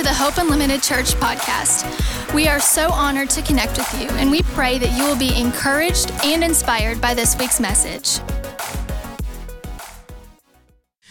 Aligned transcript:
to 0.00 0.06
the 0.06 0.14
Hope 0.14 0.38
Unlimited 0.38 0.82
Church 0.82 1.12
podcast. 1.16 1.84
We 2.32 2.48
are 2.48 2.58
so 2.58 2.90
honored 2.90 3.28
to 3.30 3.42
connect 3.42 3.76
with 3.76 4.00
you, 4.00 4.08
and 4.16 4.30
we 4.30 4.40
pray 4.40 4.78
that 4.78 4.96
you 4.96 5.04
will 5.04 5.18
be 5.18 5.38
encouraged 5.38 6.10
and 6.24 6.42
inspired 6.42 7.02
by 7.02 7.12
this 7.12 7.36
week's 7.38 7.60
message. 7.60 8.18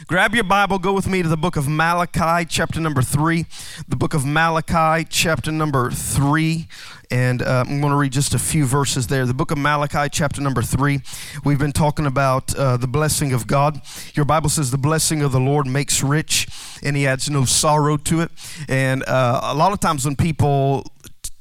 Grab 0.09 0.33
your 0.33 0.43
Bible, 0.43 0.79
go 0.79 0.91
with 0.91 1.07
me 1.07 1.21
to 1.21 1.29
the 1.29 1.37
book 1.37 1.55
of 1.55 1.67
Malachi, 1.67 2.43
chapter 2.43 2.79
number 2.79 3.03
three. 3.03 3.45
The 3.87 3.95
book 3.95 4.15
of 4.15 4.25
Malachi, 4.25 5.05
chapter 5.07 5.51
number 5.51 5.91
three. 5.91 6.67
And 7.11 7.43
uh, 7.43 7.63
I'm 7.67 7.79
going 7.79 7.91
to 7.91 7.95
read 7.95 8.11
just 8.11 8.33
a 8.33 8.39
few 8.39 8.65
verses 8.65 9.05
there. 9.05 9.27
The 9.27 9.35
book 9.35 9.51
of 9.51 9.59
Malachi, 9.59 10.09
chapter 10.11 10.41
number 10.41 10.63
three. 10.63 11.01
We've 11.45 11.59
been 11.59 11.73
talking 11.73 12.07
about 12.07 12.55
uh, 12.55 12.77
the 12.77 12.87
blessing 12.87 13.33
of 13.33 13.45
God. 13.45 13.83
Your 14.15 14.25
Bible 14.25 14.49
says 14.49 14.71
the 14.71 14.79
blessing 14.79 15.21
of 15.21 15.31
the 15.31 15.39
Lord 15.39 15.67
makes 15.67 16.01
rich, 16.01 16.47
and 16.81 16.97
he 16.97 17.05
adds 17.05 17.29
no 17.29 17.45
sorrow 17.45 17.95
to 17.97 18.21
it. 18.21 18.31
And 18.67 19.03
uh, 19.03 19.41
a 19.43 19.53
lot 19.53 19.73
of 19.73 19.79
times 19.79 20.05
when 20.05 20.15
people 20.15 20.91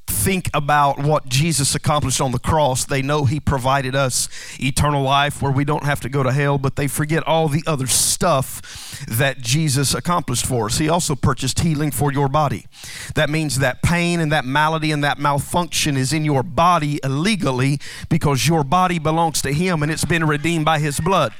think 0.08 0.50
about 0.54 0.98
what 0.98 1.28
Jesus 1.28 1.74
accomplished 1.74 2.20
on 2.20 2.32
the 2.32 2.38
cross, 2.38 2.84
they 2.84 3.02
know 3.02 3.24
He 3.24 3.40
provided 3.40 3.94
us 3.94 4.28
eternal 4.58 5.02
life 5.02 5.42
where 5.42 5.52
we 5.52 5.64
don't 5.64 5.84
have 5.84 6.00
to 6.00 6.08
go 6.08 6.22
to 6.22 6.32
hell, 6.32 6.58
but 6.58 6.76
they 6.76 6.88
forget 6.88 7.26
all 7.26 7.48
the 7.48 7.62
other 7.66 7.86
stuff 7.86 9.04
that 9.06 9.38
Jesus 9.38 9.94
accomplished 9.94 10.46
for 10.46 10.66
us. 10.66 10.78
He 10.78 10.88
also 10.88 11.14
purchased 11.14 11.60
healing 11.60 11.90
for 11.90 12.12
your 12.12 12.28
body. 12.28 12.66
That 13.14 13.30
means 13.30 13.58
that 13.58 13.82
pain 13.82 14.20
and 14.20 14.32
that 14.32 14.44
malady 14.44 14.92
and 14.92 15.04
that 15.04 15.18
malfunction 15.18 15.96
is 15.96 16.12
in 16.12 16.24
your 16.24 16.42
body 16.42 16.98
illegally 17.04 17.78
because 18.08 18.48
your 18.48 18.64
body 18.64 18.98
belongs 18.98 19.42
to 19.42 19.52
Him 19.52 19.82
and 19.82 19.92
it's 19.92 20.04
been 20.04 20.26
redeemed 20.26 20.64
by 20.64 20.78
His 20.78 21.00
blood. 21.00 21.32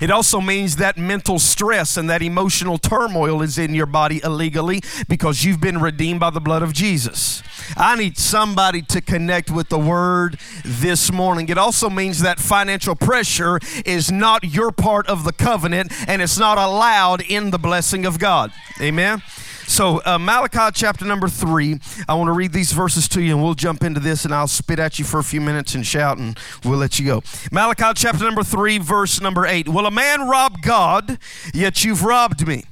It 0.00 0.10
also 0.10 0.40
means 0.40 0.76
that 0.76 0.96
mental 0.96 1.38
stress 1.38 1.96
and 1.96 2.08
that 2.10 2.22
emotional 2.22 2.78
turmoil 2.78 3.42
is 3.42 3.58
in 3.58 3.74
your 3.74 3.86
body 3.86 4.20
illegally 4.22 4.80
because 5.08 5.44
you've 5.44 5.60
been 5.60 5.80
redeemed 5.80 6.20
by 6.20 6.30
the 6.30 6.40
blood 6.40 6.62
of 6.62 6.72
Jesus. 6.72 7.42
I 7.76 7.96
need 7.96 8.16
somebody 8.16 8.82
to 8.82 9.00
connect 9.00 9.50
with 9.50 9.68
the 9.68 9.78
word 9.78 10.38
this 10.64 11.12
morning. 11.12 11.48
It 11.48 11.58
also 11.58 11.90
means 11.90 12.20
that 12.20 12.38
financial 12.38 12.94
pressure 12.94 13.60
is 13.84 14.10
not 14.10 14.44
your 14.44 14.72
part 14.72 15.06
of 15.08 15.24
the 15.24 15.32
covenant 15.32 15.92
and 16.08 16.22
it's 16.22 16.38
not 16.38 16.58
allowed 16.58 17.22
in 17.22 17.50
the 17.50 17.58
blessing 17.58 18.06
of 18.06 18.18
God. 18.18 18.52
Amen. 18.80 19.22
So, 19.68 20.00
uh, 20.06 20.18
Malachi 20.18 20.72
chapter 20.74 21.04
number 21.04 21.28
three, 21.28 21.78
I 22.08 22.14
want 22.14 22.28
to 22.28 22.32
read 22.32 22.52
these 22.52 22.72
verses 22.72 23.06
to 23.10 23.20
you 23.22 23.34
and 23.34 23.44
we'll 23.44 23.52
jump 23.52 23.84
into 23.84 24.00
this 24.00 24.24
and 24.24 24.34
I'll 24.34 24.48
spit 24.48 24.78
at 24.78 24.98
you 24.98 25.04
for 25.04 25.20
a 25.20 25.22
few 25.22 25.42
minutes 25.42 25.74
and 25.74 25.86
shout 25.86 26.16
and 26.16 26.38
we'll 26.64 26.78
let 26.78 26.98
you 26.98 27.04
go. 27.04 27.22
Malachi 27.52 27.92
chapter 27.94 28.24
number 28.24 28.42
three, 28.42 28.78
verse 28.78 29.20
number 29.20 29.44
eight. 29.46 29.68
Will 29.68 29.84
a 29.84 29.90
man 29.90 30.26
rob 30.26 30.62
God? 30.62 31.18
Yet 31.52 31.84
you've 31.84 32.02
robbed 32.02 32.48
me. 32.48 32.64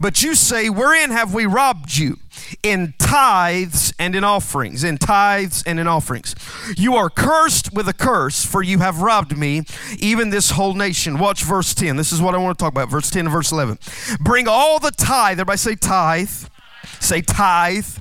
But 0.00 0.22
you 0.22 0.34
say, 0.34 0.68
Wherein 0.68 1.10
have 1.10 1.34
we 1.34 1.46
robbed 1.46 1.96
you? 1.96 2.18
In 2.62 2.94
tithes 2.98 3.92
and 3.98 4.14
in 4.14 4.24
offerings. 4.24 4.84
In 4.84 4.98
tithes 4.98 5.62
and 5.66 5.78
in 5.78 5.86
offerings. 5.86 6.34
You 6.76 6.94
are 6.96 7.10
cursed 7.10 7.72
with 7.72 7.88
a 7.88 7.92
curse, 7.92 8.44
for 8.44 8.62
you 8.62 8.78
have 8.78 9.00
robbed 9.00 9.36
me, 9.36 9.62
even 9.98 10.30
this 10.30 10.50
whole 10.50 10.74
nation. 10.74 11.18
Watch 11.18 11.44
verse 11.44 11.74
10. 11.74 11.96
This 11.96 12.12
is 12.12 12.20
what 12.20 12.34
I 12.34 12.38
want 12.38 12.58
to 12.58 12.62
talk 12.62 12.72
about. 12.72 12.90
Verse 12.90 13.10
10 13.10 13.26
and 13.26 13.32
verse 13.32 13.52
11. 13.52 13.78
Bring 14.20 14.48
all 14.48 14.78
the 14.78 14.90
tithe. 14.90 15.40
Everybody 15.40 15.58
say 15.58 15.74
tithe. 15.74 16.30
Say 17.00 17.22
tithe 17.22 17.98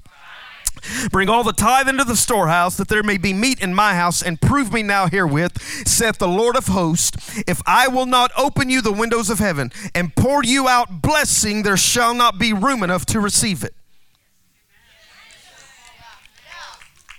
Bring 1.11 1.29
all 1.29 1.43
the 1.43 1.53
tithe 1.53 1.87
into 1.87 2.03
the 2.03 2.15
storehouse, 2.15 2.77
that 2.77 2.87
there 2.87 3.03
may 3.03 3.17
be 3.17 3.33
meat 3.33 3.59
in 3.59 3.73
my 3.73 3.95
house, 3.95 4.21
and 4.21 4.39
prove 4.41 4.71
me 4.73 4.83
now 4.83 5.07
herewith, 5.07 5.61
saith 5.87 6.17
the 6.17 6.27
Lord 6.27 6.55
of 6.55 6.67
hosts, 6.67 7.43
if 7.47 7.61
I 7.65 7.87
will 7.87 8.05
not 8.05 8.31
open 8.37 8.69
you 8.69 8.81
the 8.81 8.91
windows 8.91 9.29
of 9.29 9.39
heaven 9.39 9.71
and 9.93 10.15
pour 10.15 10.43
you 10.43 10.67
out 10.67 11.01
blessing, 11.01 11.63
there 11.63 11.77
shall 11.77 12.13
not 12.13 12.39
be 12.39 12.53
room 12.53 12.83
enough 12.83 13.05
to 13.07 13.19
receive 13.19 13.63
it. 13.63 13.73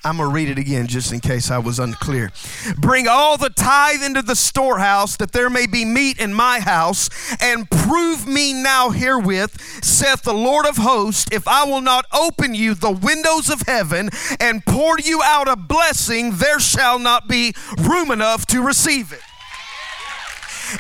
I'm 0.04 0.16
going 0.16 0.28
to 0.28 0.34
read 0.34 0.48
it 0.48 0.58
again 0.58 0.88
just 0.88 1.12
in 1.12 1.20
case 1.20 1.50
I 1.50 1.58
was 1.58 1.78
unclear. 1.78 2.32
Bring 2.76 3.06
all 3.06 3.36
the 3.36 3.50
tithe 3.50 4.02
into 4.02 4.22
the 4.22 4.34
storehouse 4.34 5.16
that 5.16 5.32
there 5.32 5.48
may 5.48 5.66
be 5.66 5.84
meat 5.84 6.18
in 6.18 6.34
my 6.34 6.58
house, 6.58 7.08
and 7.40 7.70
prove 7.70 8.26
me 8.26 8.52
now 8.52 8.90
herewith, 8.90 9.60
saith 9.82 10.22
the 10.22 10.34
Lord 10.34 10.66
of 10.66 10.76
hosts, 10.78 11.26
if 11.30 11.46
I 11.46 11.64
will 11.64 11.80
not 11.80 12.06
open 12.12 12.54
you 12.54 12.74
the 12.74 12.90
windows 12.90 13.48
of 13.48 13.62
heaven 13.62 14.10
and 14.40 14.64
pour 14.66 14.98
you 14.98 15.22
out 15.22 15.48
a 15.48 15.56
blessing, 15.56 16.32
there 16.36 16.58
shall 16.58 16.98
not 16.98 17.28
be 17.28 17.54
room 17.78 18.10
enough 18.10 18.44
to 18.46 18.60
receive 18.62 19.12
it. 19.12 19.20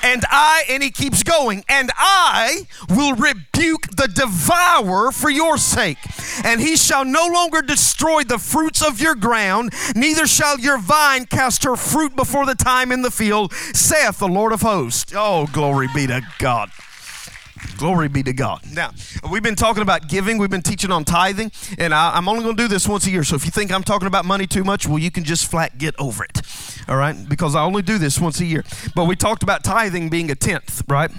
And 0.02 0.24
I, 0.30 0.64
and 0.68 0.82
he 0.82 0.90
keeps 0.90 1.22
going, 1.22 1.64
and 1.68 1.90
I 1.96 2.66
will 2.88 3.14
rebuke 3.14 3.88
the 3.96 4.08
devourer 4.08 5.12
for 5.12 5.30
your 5.30 5.56
sake. 5.56 5.98
And 6.44 6.60
he 6.60 6.76
shall 6.76 7.04
no 7.04 7.26
longer 7.26 7.62
destroy 7.62 8.22
the 8.24 8.38
fruits 8.38 8.82
of 8.82 9.00
your 9.00 9.14
ground, 9.14 9.72
neither 9.94 10.26
shall 10.26 10.58
your 10.58 10.78
vine 10.78 11.26
cast 11.26 11.64
her 11.64 11.76
fruit 11.76 12.16
before 12.16 12.46
the 12.46 12.54
time 12.54 12.92
in 12.92 13.02
the 13.02 13.10
field, 13.10 13.52
saith 13.52 14.18
the 14.18 14.28
Lord 14.28 14.52
of 14.52 14.62
hosts. 14.62 15.12
Oh, 15.16 15.46
glory 15.52 15.88
be 15.94 16.06
to 16.06 16.22
God. 16.38 16.70
Glory 17.76 18.08
be 18.08 18.22
to 18.22 18.32
God. 18.32 18.60
Now, 18.72 18.90
we've 19.30 19.42
been 19.42 19.56
talking 19.56 19.82
about 19.82 20.08
giving, 20.08 20.38
we've 20.38 20.50
been 20.50 20.62
teaching 20.62 20.90
on 20.90 21.04
tithing, 21.04 21.50
and 21.78 21.92
I, 21.94 22.16
am 22.16 22.28
only 22.28 22.42
going 22.44 22.56
to 22.56 22.62
do 22.62 22.68
this 22.68 22.86
once 22.86 23.06
a 23.06 23.10
year. 23.10 23.24
So 23.24 23.34
if 23.36 23.44
you 23.44 23.50
think 23.50 23.72
I'm 23.72 23.82
talking 23.82 24.06
about 24.06 24.24
money 24.24 24.46
too 24.46 24.64
much, 24.64 24.86
well, 24.86 24.98
you 24.98 25.10
can 25.10 25.24
just 25.24 25.50
flat 25.50 25.78
get 25.78 25.94
over 25.98 26.24
it. 26.24 26.40
All 26.88 26.96
right? 26.96 27.16
Because 27.28 27.54
I 27.54 27.62
only 27.62 27.82
do 27.82 27.98
this 27.98 28.20
once 28.20 28.40
a 28.40 28.44
year. 28.44 28.64
But 28.94 29.06
we 29.06 29.16
talked 29.16 29.42
about 29.42 29.64
tithing 29.64 30.08
being 30.08 30.30
a 30.30 30.34
tenth, 30.34 30.82
right? 30.88 31.10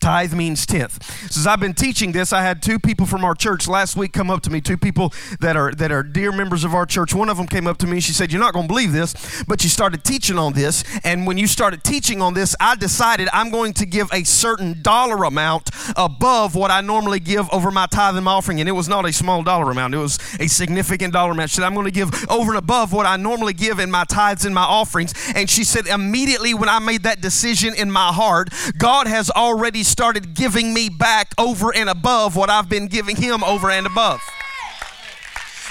Tithe 0.00 0.34
means 0.34 0.66
tenth. 0.66 1.02
Since 1.30 1.46
I've 1.46 1.60
been 1.60 1.74
teaching 1.74 2.12
this, 2.12 2.32
I 2.32 2.42
had 2.42 2.62
two 2.62 2.78
people 2.78 3.06
from 3.06 3.24
our 3.24 3.34
church 3.34 3.68
last 3.68 3.96
week 3.96 4.12
come 4.12 4.30
up 4.30 4.42
to 4.42 4.50
me. 4.50 4.60
Two 4.60 4.76
people 4.76 5.12
that 5.40 5.56
are 5.56 5.72
that 5.72 5.92
are 5.92 6.02
dear 6.02 6.32
members 6.32 6.64
of 6.64 6.74
our 6.74 6.86
church. 6.86 7.14
One 7.14 7.28
of 7.28 7.36
them 7.36 7.46
came 7.46 7.66
up 7.66 7.78
to 7.78 7.86
me. 7.86 7.92
and 7.92 8.04
She 8.04 8.12
said, 8.12 8.32
"You're 8.32 8.40
not 8.40 8.52
going 8.52 8.66
to 8.66 8.72
believe 8.72 8.92
this, 8.92 9.44
but 9.46 9.62
you 9.62 9.70
started 9.70 10.04
teaching 10.04 10.38
on 10.38 10.52
this. 10.52 10.84
And 11.04 11.26
when 11.26 11.38
you 11.38 11.46
started 11.46 11.84
teaching 11.84 12.22
on 12.22 12.34
this, 12.34 12.54
I 12.60 12.76
decided 12.76 13.28
I'm 13.32 13.50
going 13.50 13.72
to 13.74 13.86
give 13.86 14.08
a 14.12 14.24
certain 14.24 14.82
dollar 14.82 15.24
amount 15.24 15.70
above 15.96 16.54
what 16.54 16.70
I 16.70 16.80
normally 16.80 17.20
give 17.20 17.48
over 17.52 17.70
my 17.70 17.86
tithe 17.86 18.16
and 18.16 18.24
my 18.24 18.32
offering. 18.32 18.60
And 18.60 18.68
it 18.68 18.72
was 18.72 18.88
not 18.88 19.04
a 19.06 19.12
small 19.12 19.42
dollar 19.42 19.70
amount. 19.70 19.94
It 19.94 19.98
was 19.98 20.18
a 20.40 20.46
significant 20.46 21.12
dollar 21.12 21.32
amount. 21.32 21.50
She 21.50 21.56
said, 21.56 21.64
I'm 21.64 21.74
going 21.74 21.86
to 21.86 21.90
give 21.90 22.10
over 22.30 22.52
and 22.52 22.58
above 22.58 22.92
what 22.92 23.06
I 23.06 23.16
normally 23.16 23.52
give 23.52 23.78
in 23.78 23.90
my 23.90 24.04
tithes 24.04 24.44
and 24.44 24.54
my 24.54 24.64
offerings. 24.64 25.14
And 25.34 25.48
she 25.48 25.64
said, 25.64 25.86
immediately 25.86 26.54
when 26.54 26.68
I 26.68 26.78
made 26.78 27.02
that 27.04 27.20
decision 27.20 27.74
in 27.74 27.90
my 27.90 28.12
heart, 28.12 28.50
God 28.78 29.06
has 29.06 29.30
already 29.30 29.82
started 29.96 30.34
giving 30.34 30.74
me 30.74 30.90
back 30.90 31.32
over 31.38 31.74
and 31.74 31.88
above 31.88 32.36
what 32.36 32.50
I've 32.50 32.68
been 32.68 32.86
giving 32.86 33.16
him 33.16 33.42
over 33.42 33.70
and 33.70 33.86
above. 33.86 34.20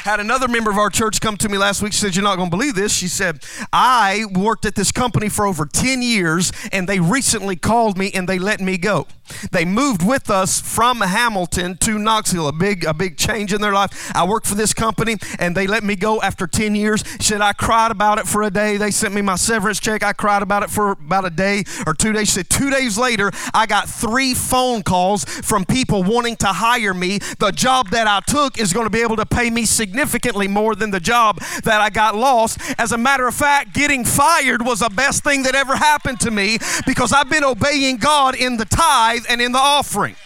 Had 0.06 0.20
another 0.20 0.48
member 0.48 0.70
of 0.70 0.78
our 0.78 0.92
church 0.92 1.20
come 1.20 1.36
to 1.38 1.50
me 1.50 1.58
last 1.58 1.82
week. 1.82 1.92
She 1.92 1.98
said, 1.98 2.16
You're 2.16 2.22
not 2.22 2.36
going 2.36 2.52
to 2.52 2.56
believe 2.56 2.76
this. 2.76 2.94
She 2.94 3.08
said, 3.08 3.44
I 3.74 4.26
worked 4.36 4.64
at 4.68 4.76
this 4.76 4.92
company 4.92 5.30
for 5.30 5.48
over 5.48 5.66
10 5.66 6.04
years, 6.04 6.52
and 6.72 6.88
they 6.88 7.00
recently 7.00 7.56
called 7.56 7.98
me 7.98 8.12
and 8.14 8.30
they 8.30 8.38
let 8.38 8.62
me 8.62 8.78
go. 8.78 9.08
They 9.52 9.66
moved 9.66 10.06
with 10.06 10.30
us 10.30 10.62
from 10.62 11.02
Hamilton 11.02 11.78
to 11.78 11.98
Knoxville, 11.98 12.48
a 12.48 12.54
big, 12.54 12.86
a 12.86 12.94
big 12.94 13.18
change 13.18 13.52
in 13.52 13.62
their 13.62 13.74
life. 13.74 14.12
I 14.16 14.28
worked 14.28 14.46
for 14.46 14.54
this 14.54 14.76
company, 14.76 15.16
and 15.40 15.58
they 15.58 15.66
let 15.66 15.84
me 15.84 15.96
go 15.96 16.22
after 16.22 16.46
10 16.46 16.76
years. 16.76 17.04
She 17.20 17.30
said, 17.30 17.42
I 17.42 17.54
cried 17.54 17.90
about 17.90 18.20
it 18.20 18.28
for 18.28 18.44
a 18.44 18.52
day. 18.52 18.78
They 18.78 18.92
sent 18.92 19.16
me 19.16 19.24
my 19.24 19.38
severance 19.38 19.80
check. 19.80 20.04
I 20.04 20.14
cried 20.14 20.44
about 20.44 20.62
it 20.62 20.70
for 20.70 20.92
about 20.92 21.26
a 21.26 21.32
day 21.32 21.64
or 21.88 21.96
two 21.96 22.14
days. 22.14 22.28
She 22.28 22.36
said, 22.36 22.52
Two 22.52 22.70
days 22.70 23.00
later, 23.00 23.32
I 23.56 23.66
got 23.66 23.90
three 23.90 24.36
phone 24.36 24.84
calls 24.84 25.26
from 25.26 25.66
people 25.66 26.04
wanting 26.04 26.36
to 26.38 26.48
hire 26.48 26.94
me. 26.94 27.18
The 27.40 27.52
job 27.52 27.90
that 27.90 28.06
I 28.06 28.20
took 28.20 28.60
is 28.60 28.72
going 28.72 28.86
to 28.86 28.92
be 28.92 29.02
able 29.02 29.16
to 29.16 29.26
pay 29.26 29.50
me 29.50 29.66
significantly 29.66 29.95
significantly 29.96 30.48
more 30.50 30.76
than 30.76 30.92
the 30.92 31.00
job 31.00 31.40
that 31.64 31.80
I 31.80 31.90
got 31.90 32.16
lost. 32.16 32.60
As 32.78 32.92
a 32.92 32.98
matter 32.98 33.28
of 33.28 33.34
fact, 33.34 33.74
getting 33.74 34.04
fired 34.04 34.66
was 34.66 34.80
the 34.80 34.90
best 34.90 35.24
thing 35.24 35.44
that 35.44 35.56
ever 35.56 35.78
happened 35.78 36.20
to 36.22 36.32
me 36.32 36.58
because 36.86 37.14
I've 37.14 37.30
been 37.30 37.46
obeying 37.46 37.96
God 37.96 38.36
in 38.36 38.58
the 38.58 38.66
tithe 38.66 39.24
and 39.30 39.42
in 39.42 39.54
the 39.54 39.58
offering. 39.58 40.18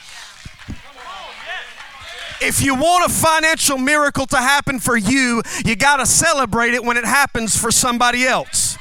If 2.42 2.64
you 2.64 2.74
want 2.74 3.12
a 3.12 3.14
financial 3.14 3.78
miracle 3.78 4.26
to 4.28 4.38
happen 4.38 4.80
for 4.80 4.98
you, 4.98 5.44
you 5.64 5.76
got 5.76 5.98
to 5.98 6.08
celebrate 6.08 6.74
it 6.74 6.84
when 6.84 6.98
it 6.98 7.06
happens 7.06 7.56
for 7.56 7.70
somebody 7.70 8.26
else. 8.26 8.78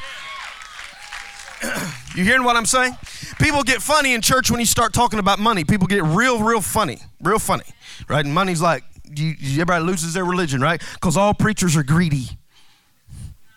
you 2.15 2.25
hearing 2.25 2.45
what 2.45 2.57
I'm 2.57 2.67
saying? 2.67 2.97
People 3.39 3.63
get 3.63 3.83
funny 3.83 4.15
in 4.15 4.23
church 4.23 4.51
when 4.51 4.61
you 4.61 4.67
start 4.67 4.95
talking 4.95 5.19
about 5.19 5.39
money. 5.39 5.65
People 5.65 5.87
get 5.87 6.03
real, 6.05 6.43
real 6.43 6.63
funny, 6.63 6.99
real 7.21 7.39
funny, 7.41 7.65
right? 8.09 8.25
And 8.25 8.33
money's 8.33 8.63
like, 8.63 8.85
you, 9.15 9.35
everybody 9.53 9.85
loses 9.85 10.15
their 10.15 10.25
religion, 10.25 10.61
right? 10.61 10.83
Because 10.95 11.17
all 11.17 11.35
preachers 11.35 11.77
are 11.77 11.83
greedy. 11.83 12.29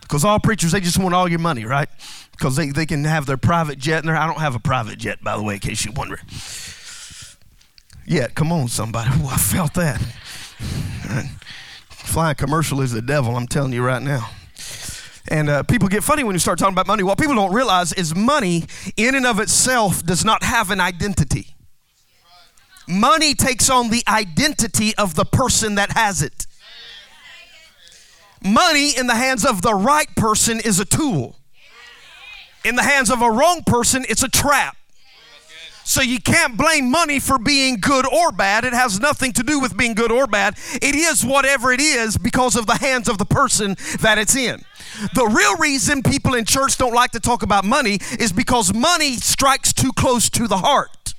Because 0.01 0.25
all 0.25 0.39
preachers, 0.39 0.73
they 0.73 0.81
just 0.81 0.97
want 0.97 1.15
all 1.15 1.29
your 1.29 1.39
money, 1.39 1.63
right? 1.63 1.87
Because 2.31 2.55
they, 2.55 2.69
they 2.69 2.85
can 2.85 3.05
have 3.05 3.25
their 3.25 3.37
private 3.37 3.79
jet. 3.79 3.99
And 3.99 4.09
there 4.09 4.17
I 4.17 4.27
don't 4.27 4.39
have 4.39 4.55
a 4.55 4.59
private 4.59 4.99
jet, 4.99 5.23
by 5.23 5.37
the 5.37 5.43
way, 5.43 5.53
in 5.53 5.59
case 5.61 5.85
you're 5.85 5.93
wondering. 5.93 6.23
Yeah, 8.05 8.27
come 8.27 8.51
on, 8.51 8.67
somebody. 8.67 9.09
Ooh, 9.21 9.27
I 9.27 9.37
felt 9.37 9.73
that. 9.75 10.01
Flying 11.89 12.35
commercial 12.35 12.81
is 12.81 12.91
the 12.91 13.01
devil, 13.01 13.37
I'm 13.37 13.47
telling 13.47 13.71
you 13.71 13.83
right 13.83 14.01
now. 14.01 14.29
And 15.29 15.49
uh, 15.49 15.63
people 15.63 15.87
get 15.87 16.03
funny 16.03 16.25
when 16.25 16.35
you 16.35 16.39
start 16.39 16.59
talking 16.59 16.73
about 16.73 16.87
money. 16.87 17.03
What 17.03 17.17
people 17.17 17.35
don't 17.35 17.53
realize 17.53 17.93
is 17.93 18.13
money, 18.13 18.65
in 18.97 19.15
and 19.15 19.25
of 19.25 19.39
itself, 19.39 20.03
does 20.05 20.25
not 20.25 20.43
have 20.43 20.71
an 20.71 20.81
identity. 20.81 21.55
Money 22.91 23.33
takes 23.33 23.69
on 23.69 23.89
the 23.89 24.03
identity 24.07 24.93
of 24.97 25.15
the 25.15 25.23
person 25.23 25.75
that 25.75 25.93
has 25.93 26.21
it. 26.21 26.45
Money 28.43 28.97
in 28.97 29.07
the 29.07 29.15
hands 29.15 29.45
of 29.45 29.61
the 29.61 29.73
right 29.73 30.13
person 30.15 30.59
is 30.59 30.79
a 30.79 30.85
tool. 30.85 31.37
In 32.65 32.75
the 32.75 32.83
hands 32.83 33.09
of 33.09 33.21
a 33.21 33.31
wrong 33.31 33.63
person, 33.65 34.05
it's 34.09 34.23
a 34.23 34.27
trap. 34.27 34.75
So 35.83 36.01
you 36.01 36.19
can't 36.19 36.57
blame 36.57 36.91
money 36.91 37.19
for 37.19 37.39
being 37.39 37.77
good 37.79 38.05
or 38.05 38.31
bad. 38.31 38.65
It 38.65 38.73
has 38.73 38.99
nothing 38.99 39.31
to 39.33 39.43
do 39.43 39.59
with 39.59 39.75
being 39.75 39.93
good 39.93 40.11
or 40.11 40.27
bad. 40.27 40.57
It 40.75 40.95
is 40.95 41.25
whatever 41.25 41.71
it 41.71 41.81
is 41.81 42.17
because 42.17 42.55
of 42.55 42.65
the 42.65 42.75
hands 42.75 43.09
of 43.09 43.17
the 43.17 43.25
person 43.25 43.75
that 44.01 44.17
it's 44.17 44.35
in. 44.35 44.61
The 45.15 45.25
real 45.25 45.55
reason 45.57 46.03
people 46.03 46.35
in 46.35 46.45
church 46.45 46.77
don't 46.77 46.93
like 46.93 47.11
to 47.11 47.19
talk 47.19 47.41
about 47.41 47.65
money 47.65 47.99
is 48.19 48.31
because 48.31 48.73
money 48.73 49.15
strikes 49.15 49.73
too 49.73 49.91
close 49.93 50.29
to 50.31 50.47
the 50.47 50.57
heart. 50.57 51.13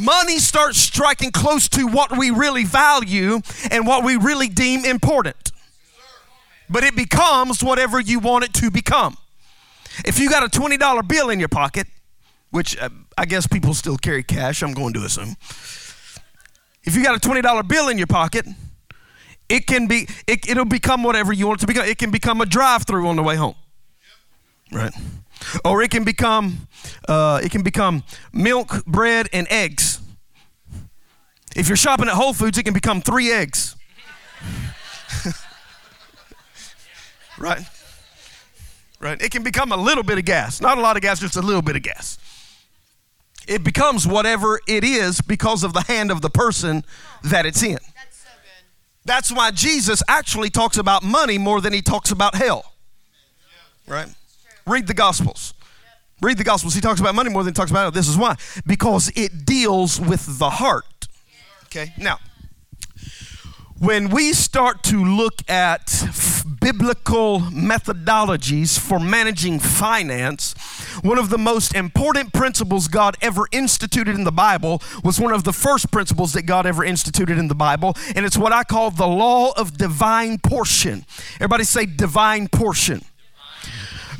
Money 0.00 0.38
starts 0.38 0.78
striking 0.78 1.30
close 1.30 1.68
to 1.70 1.86
what 1.86 2.16
we 2.16 2.30
really 2.30 2.64
value 2.64 3.40
and 3.70 3.86
what 3.86 4.04
we 4.04 4.16
really 4.16 4.48
deem 4.48 4.84
important. 4.84 5.52
But 6.68 6.84
it 6.84 6.94
becomes 6.96 7.62
whatever 7.62 8.00
you 8.00 8.20
want 8.20 8.44
it 8.44 8.54
to 8.54 8.70
become. 8.70 9.16
If 10.04 10.18
you 10.18 10.30
got 10.30 10.44
a 10.44 10.48
$20 10.48 11.08
bill 11.08 11.30
in 11.30 11.38
your 11.38 11.48
pocket, 11.48 11.86
which 12.50 12.78
uh, 12.80 12.88
I 13.18 13.26
guess 13.26 13.46
people 13.46 13.74
still 13.74 13.96
carry 13.96 14.22
cash, 14.22 14.62
I'm 14.62 14.72
going 14.72 14.92
to 14.94 15.04
assume. 15.04 15.36
If 16.84 16.96
you 16.96 17.02
got 17.02 17.16
a 17.16 17.28
$20 17.28 17.68
bill 17.68 17.88
in 17.88 17.98
your 17.98 18.06
pocket, 18.06 18.46
it 19.48 19.66
can 19.66 19.88
be 19.88 20.08
it, 20.26 20.48
it'll 20.48 20.64
become 20.64 21.02
whatever 21.02 21.32
you 21.32 21.48
want 21.48 21.58
it 21.58 21.62
to 21.62 21.66
become. 21.66 21.84
It 21.84 21.98
can 21.98 22.10
become 22.10 22.40
a 22.40 22.46
drive-through 22.46 23.06
on 23.08 23.16
the 23.16 23.22
way 23.22 23.36
home. 23.36 23.56
Right? 24.72 24.94
Or 25.64 25.82
it 25.82 25.90
can 25.90 26.04
become 26.04 26.68
uh, 27.08 27.40
it 27.42 27.50
can 27.50 27.62
become 27.62 28.04
milk, 28.32 28.84
bread, 28.86 29.28
and 29.32 29.46
eggs. 29.50 30.00
If 31.56 31.68
you're 31.68 31.76
shopping 31.76 32.06
at 32.08 32.14
Whole 32.14 32.32
Foods, 32.32 32.58
it 32.58 32.62
can 32.62 32.74
become 32.74 33.02
three 33.02 33.32
eggs. 33.32 33.74
right? 37.38 37.62
Right? 39.00 39.20
It 39.20 39.32
can 39.32 39.42
become 39.42 39.72
a 39.72 39.76
little 39.76 40.04
bit 40.04 40.18
of 40.18 40.24
gas. 40.24 40.60
Not 40.60 40.78
a 40.78 40.80
lot 40.80 40.96
of 40.96 41.02
gas, 41.02 41.18
just 41.18 41.36
a 41.36 41.42
little 41.42 41.62
bit 41.62 41.74
of 41.74 41.82
gas. 41.82 42.18
It 43.48 43.64
becomes 43.64 44.06
whatever 44.06 44.60
it 44.68 44.84
is 44.84 45.20
because 45.20 45.64
of 45.64 45.72
the 45.72 45.80
hand 45.82 46.12
of 46.12 46.20
the 46.20 46.30
person 46.30 46.84
that 47.24 47.46
it's 47.46 47.62
in. 47.62 47.78
That's 49.04 49.32
why 49.32 49.50
Jesus 49.50 50.02
actually 50.06 50.50
talks 50.50 50.76
about 50.76 51.02
money 51.02 51.38
more 51.38 51.60
than 51.60 51.72
he 51.72 51.82
talks 51.82 52.12
about 52.12 52.36
hell. 52.36 52.74
Right? 53.88 54.08
Read 54.66 54.86
the 54.86 54.94
Gospels. 54.94 55.54
Read 56.20 56.38
the 56.38 56.44
Gospels. 56.44 56.74
He 56.74 56.80
talks 56.80 57.00
about 57.00 57.14
money 57.14 57.30
more 57.30 57.42
than 57.42 57.54
he 57.54 57.56
talks 57.56 57.70
about 57.70 57.88
it. 57.88 57.94
This 57.94 58.08
is 58.08 58.16
why. 58.16 58.36
Because 58.66 59.10
it 59.16 59.46
deals 59.46 60.00
with 60.00 60.38
the 60.38 60.50
heart. 60.50 61.08
Okay? 61.66 61.92
Now, 61.96 62.18
when 63.80 64.10
we 64.10 64.34
start 64.34 64.82
to 64.82 65.02
look 65.02 65.40
at 65.48 66.02
f- 66.02 66.44
biblical 66.60 67.40
methodologies 67.40 68.78
for 68.78 69.00
managing 69.00 69.58
finance, 69.58 70.52
one 71.02 71.16
of 71.16 71.30
the 71.30 71.38
most 71.38 71.74
important 71.74 72.34
principles 72.34 72.88
God 72.88 73.16
ever 73.22 73.48
instituted 73.52 74.14
in 74.14 74.24
the 74.24 74.32
Bible 74.32 74.82
was 75.02 75.18
one 75.18 75.32
of 75.32 75.44
the 75.44 75.54
first 75.54 75.90
principles 75.90 76.34
that 76.34 76.42
God 76.42 76.66
ever 76.66 76.84
instituted 76.84 77.38
in 77.38 77.48
the 77.48 77.54
Bible, 77.54 77.94
and 78.14 78.26
it's 78.26 78.36
what 78.36 78.52
I 78.52 78.64
call 78.64 78.90
the 78.90 79.06
law 79.06 79.52
of 79.56 79.78
divine 79.78 80.36
portion. 80.36 81.06
Everybody 81.36 81.64
say 81.64 81.86
divine 81.86 82.48
portion. 82.48 83.00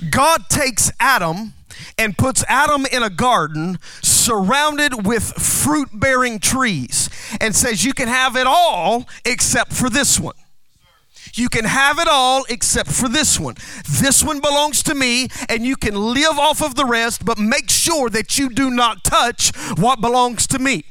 God 0.08 0.48
takes 0.48 0.90
Adam 0.98 1.54
and 1.98 2.16
puts 2.16 2.44
Adam 2.48 2.86
in 2.90 3.02
a 3.02 3.10
garden 3.10 3.78
surrounded 4.02 5.06
with 5.06 5.24
fruit 5.24 5.88
bearing 5.92 6.38
trees 6.38 7.10
and 7.40 7.54
says, 7.54 7.84
You 7.84 7.92
can 7.92 8.08
have 8.08 8.36
it 8.36 8.46
all 8.46 9.06
except 9.24 9.72
for 9.72 9.90
this 9.90 10.18
one. 10.18 10.34
You 11.34 11.48
can 11.48 11.64
have 11.64 11.98
it 11.98 12.08
all 12.08 12.44
except 12.48 12.90
for 12.90 13.08
this 13.08 13.38
one. 13.38 13.54
This 14.00 14.22
one 14.22 14.40
belongs 14.40 14.82
to 14.84 14.94
me, 14.94 15.28
and 15.48 15.64
you 15.64 15.76
can 15.76 15.94
live 15.94 16.38
off 16.38 16.62
of 16.62 16.74
the 16.74 16.84
rest, 16.84 17.24
but 17.24 17.38
make 17.38 17.70
sure 17.70 18.10
that 18.10 18.36
you 18.36 18.50
do 18.50 18.70
not 18.70 19.04
touch 19.04 19.54
what 19.76 20.00
belongs 20.00 20.46
to 20.48 20.58
me. 20.58 20.84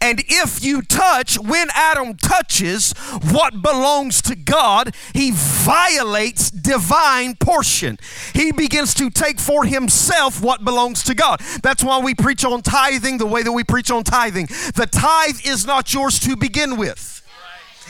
And 0.00 0.22
if 0.28 0.62
you 0.64 0.82
touch, 0.82 1.38
when 1.38 1.68
Adam 1.74 2.16
touches 2.16 2.92
what 3.32 3.62
belongs 3.62 4.22
to 4.22 4.34
God, 4.34 4.94
he 5.14 5.32
violates 5.32 6.50
divine 6.50 7.36
portion. 7.36 7.98
He 8.34 8.52
begins 8.52 8.94
to 8.94 9.10
take 9.10 9.38
for 9.38 9.64
himself 9.64 10.42
what 10.42 10.64
belongs 10.64 11.02
to 11.04 11.14
God. 11.14 11.40
That's 11.62 11.84
why 11.84 11.98
we 12.00 12.14
preach 12.14 12.44
on 12.44 12.62
tithing 12.62 13.18
the 13.18 13.26
way 13.26 13.42
that 13.42 13.52
we 13.52 13.64
preach 13.64 13.90
on 13.90 14.04
tithing. 14.04 14.46
The 14.46 14.88
tithe 14.90 15.40
is 15.44 15.66
not 15.66 15.92
yours 15.92 16.18
to 16.20 16.36
begin 16.36 16.76
with. 16.76 17.22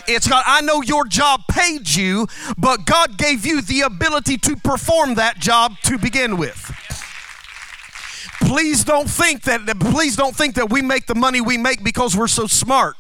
It's 0.09 0.29
God. 0.29 0.45
I 0.47 0.61
know 0.61 0.83
your 0.83 1.05
job 1.05 1.43
paid 1.51 1.95
you, 1.95 2.29
but 2.57 2.87
God 2.87 3.19
gave 3.19 3.45
you 3.45 3.61
the 3.61 3.81
ability 3.81 4.39
to 4.39 4.57
perform 4.57 5.15
that 5.15 5.41
job 5.41 5.73
to 5.85 5.99
begin 5.99 6.37
with 6.37 6.73
please 8.47 8.85
don't 8.85 9.11
think 9.11 9.43
that 9.43 9.67
please 9.81 10.17
don't 10.17 10.35
think 10.35 10.55
that 10.55 10.71
we 10.71 10.81
make 10.83 11.07
the 11.07 11.15
money 11.15 11.41
we 11.41 11.59
make 11.59 11.83
because 11.83 12.17
we're 12.17 12.29
so 12.29 12.47
smart 12.47 12.97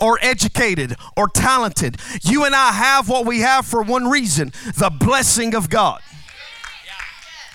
or 0.00 0.18
educated 0.20 0.96
or 1.16 1.28
talented. 1.28 1.96
You 2.22 2.44
and 2.44 2.54
I 2.54 2.72
have 2.72 3.08
what 3.08 3.24
we 3.26 3.40
have 3.40 3.66
for 3.66 3.82
one 3.82 4.08
reason 4.08 4.52
the 4.76 4.90
blessing 4.90 5.54
of 5.54 5.70
God. 5.70 6.00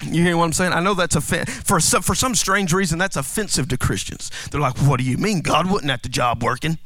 You 0.02 0.24
hear 0.24 0.38
what 0.38 0.46
I'm 0.46 0.54
saying? 0.54 0.72
I 0.72 0.80
know 0.80 0.94
that's 0.94 1.18
offen- 1.18 1.46
for 1.46 1.82
some, 1.82 2.02
for 2.02 2.16
some 2.16 2.34
strange 2.34 2.72
reason 2.72 2.98
that's 2.98 3.18
offensive 3.18 3.68
to 3.68 3.78
Christians. 3.78 4.32
They're 4.50 4.62
like, 4.62 4.78
"What 4.78 4.98
do 4.98 5.04
you 5.04 5.18
mean? 5.18 5.42
God 5.42 5.70
wasn't 5.70 5.92
at 5.92 6.04
the 6.04 6.10
job 6.10 6.42
working? 6.42 6.78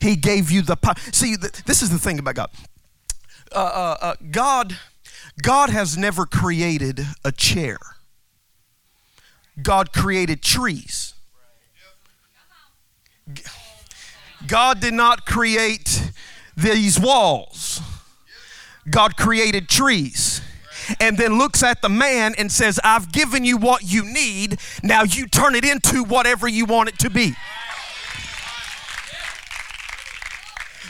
He 0.00 0.16
gave 0.16 0.50
you 0.50 0.62
the 0.62 0.74
power." 0.74 0.96
See, 1.12 1.36
th- 1.36 1.64
this 1.66 1.80
is 1.80 1.90
the 1.90 1.98
thing 1.98 2.18
about 2.18 2.34
God. 2.34 2.50
Uh, 3.52 3.58
uh, 3.58 3.96
uh, 4.00 4.14
God, 4.32 4.78
God 5.42 5.70
has 5.70 5.96
never 5.96 6.26
created 6.26 7.06
a 7.24 7.30
chair. 7.30 7.78
God 9.62 9.92
created 9.92 10.42
trees. 10.42 11.14
God 14.46 14.80
did 14.80 14.94
not 14.94 15.26
create 15.26 16.10
these 16.56 16.98
walls. 16.98 17.80
God 18.88 19.16
created 19.16 19.68
trees 19.68 20.40
and 20.98 21.16
then 21.18 21.38
looks 21.38 21.62
at 21.62 21.82
the 21.82 21.88
man 21.88 22.34
and 22.38 22.50
says, 22.50 22.80
I've 22.82 23.12
given 23.12 23.44
you 23.44 23.56
what 23.56 23.82
you 23.82 24.04
need. 24.04 24.58
Now 24.82 25.02
you 25.02 25.26
turn 25.26 25.54
it 25.54 25.64
into 25.64 26.02
whatever 26.02 26.48
you 26.48 26.64
want 26.64 26.88
it 26.88 26.98
to 27.00 27.10
be. 27.10 27.34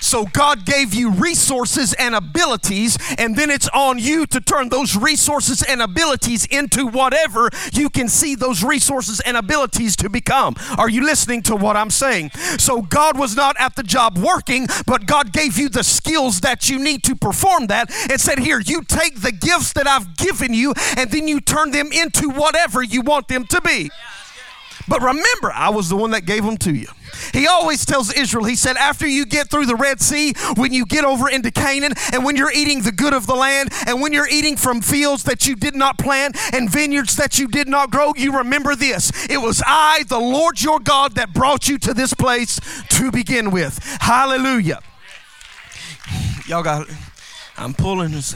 So 0.01 0.25
God 0.27 0.65
gave 0.65 0.95
you 0.95 1.11
resources 1.11 1.93
and 1.95 2.15
abilities, 2.15 2.99
and 3.19 3.37
then 3.37 3.51
it's 3.51 3.69
on 3.69 3.99
you 3.99 4.27
to 4.27 4.41
turn 4.41 4.69
those 4.69 4.97
resources 4.97 5.63
and 5.63 5.83
abilities 5.83 6.47
into 6.47 6.87
whatever 6.87 7.51
you 7.73 7.91
can 7.91 8.09
see 8.09 8.35
those 8.35 8.65
resources 8.65 9.21
and 9.21 9.37
abilities 9.37 9.97
to 9.97 10.09
become. 10.09 10.55
Are 10.79 10.89
you 10.89 11.05
listening 11.05 11.43
to 11.45 11.57
what 11.57 11.77
I'm 11.77 11.91
saying? 11.91 12.31
So 12.59 12.83
God 12.83 13.19
was 13.19 13.37
not 13.37 13.57
at 13.59 13.77
the 13.77 13.83
job 13.83 14.19
working, 14.19 14.67
but 14.87 15.07
God 15.07 15.33
gave 15.33 15.59
you 15.59 15.69
the 15.69 15.85
skills 15.85 16.41
that 16.41 16.69
you 16.69 16.79
need 16.79 17.03
to 17.05 17.15
perform 17.15 17.67
that 17.69 17.91
and 18.11 18.21
said, 18.21 18.39
Here, 18.39 18.61
you 18.61 18.83
take 18.83 19.21
the 19.21 19.33
gifts 19.33 19.73
that 19.75 19.87
I've 19.87 20.17
given 20.17 20.55
you, 20.55 20.75
and 20.97 21.11
then 21.11 21.29
you 21.29 21.41
turn 21.41 21.71
them 21.71 21.91
into 21.93 22.31
whatever 22.31 22.83
you 22.83 23.03
want 23.03 23.29
them 23.29 23.47
to 23.47 23.61
be. 23.61 23.91
But 24.91 25.03
remember, 25.03 25.53
I 25.55 25.69
was 25.69 25.89
the 25.89 25.95
one 25.95 26.11
that 26.11 26.27
gave 26.27 26.45
them 26.45 26.57
to 26.59 26.75
you. 26.75 26.89
He 27.33 27.47
always 27.47 27.87
tells 27.87 28.13
Israel, 28.13 28.45
he 28.45 28.57
said, 28.57 28.77
after 28.77 29.07
you 29.07 29.25
get 29.25 29.49
through 29.49 29.67
the 29.67 29.77
Red 29.77 30.01
Sea, 30.01 30.35
when 30.57 30.73
you 30.73 30.85
get 30.85 31.05
over 31.05 31.29
into 31.29 31.53
Canaan, 31.53 31.93
and 32.13 32.25
when 32.25 32.35
you're 32.35 32.51
eating 32.51 32.83
the 32.83 32.91
good 32.91 33.15
of 33.15 33.29
the 33.29 33.37
land, 33.37 33.71
and 33.87 34.03
when 34.03 34.13
you're 34.13 34.29
eating 34.29 34.57
from 34.57 34.81
fields 34.81 35.23
that 35.25 35.47
you 35.47 35.55
did 35.55 35.77
not 35.77 35.97
plant 35.97 36.37
and 36.53 36.69
vineyards 36.69 37.15
that 37.17 37.39
you 37.39 37.47
did 37.47 37.69
not 37.69 37.93
grow, 37.93 38.13
you 38.17 38.37
remember 38.39 38.75
this. 38.75 39.13
It 39.31 39.41
was 39.41 39.63
I, 39.65 40.03
the 40.09 40.19
Lord 40.19 40.61
your 40.61 40.81
God, 40.81 41.15
that 41.15 41.33
brought 41.33 41.69
you 41.69 41.79
to 41.79 41.95
this 41.95 42.13
place 42.13 42.59
to 42.89 43.13
begin 43.13 43.53
with. 43.53 43.79
Hallelujah. 44.01 44.81
Y'all 46.49 46.65
got. 46.65 46.89
I'm 47.57 47.75
pulling 47.75 48.11
this. 48.11 48.35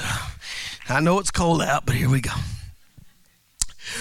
I 0.89 1.01
know 1.01 1.19
it's 1.19 1.33
cold 1.33 1.63
out, 1.63 1.85
but 1.85 1.97
here 1.97 2.09
we 2.09 2.21
go. 2.21 2.31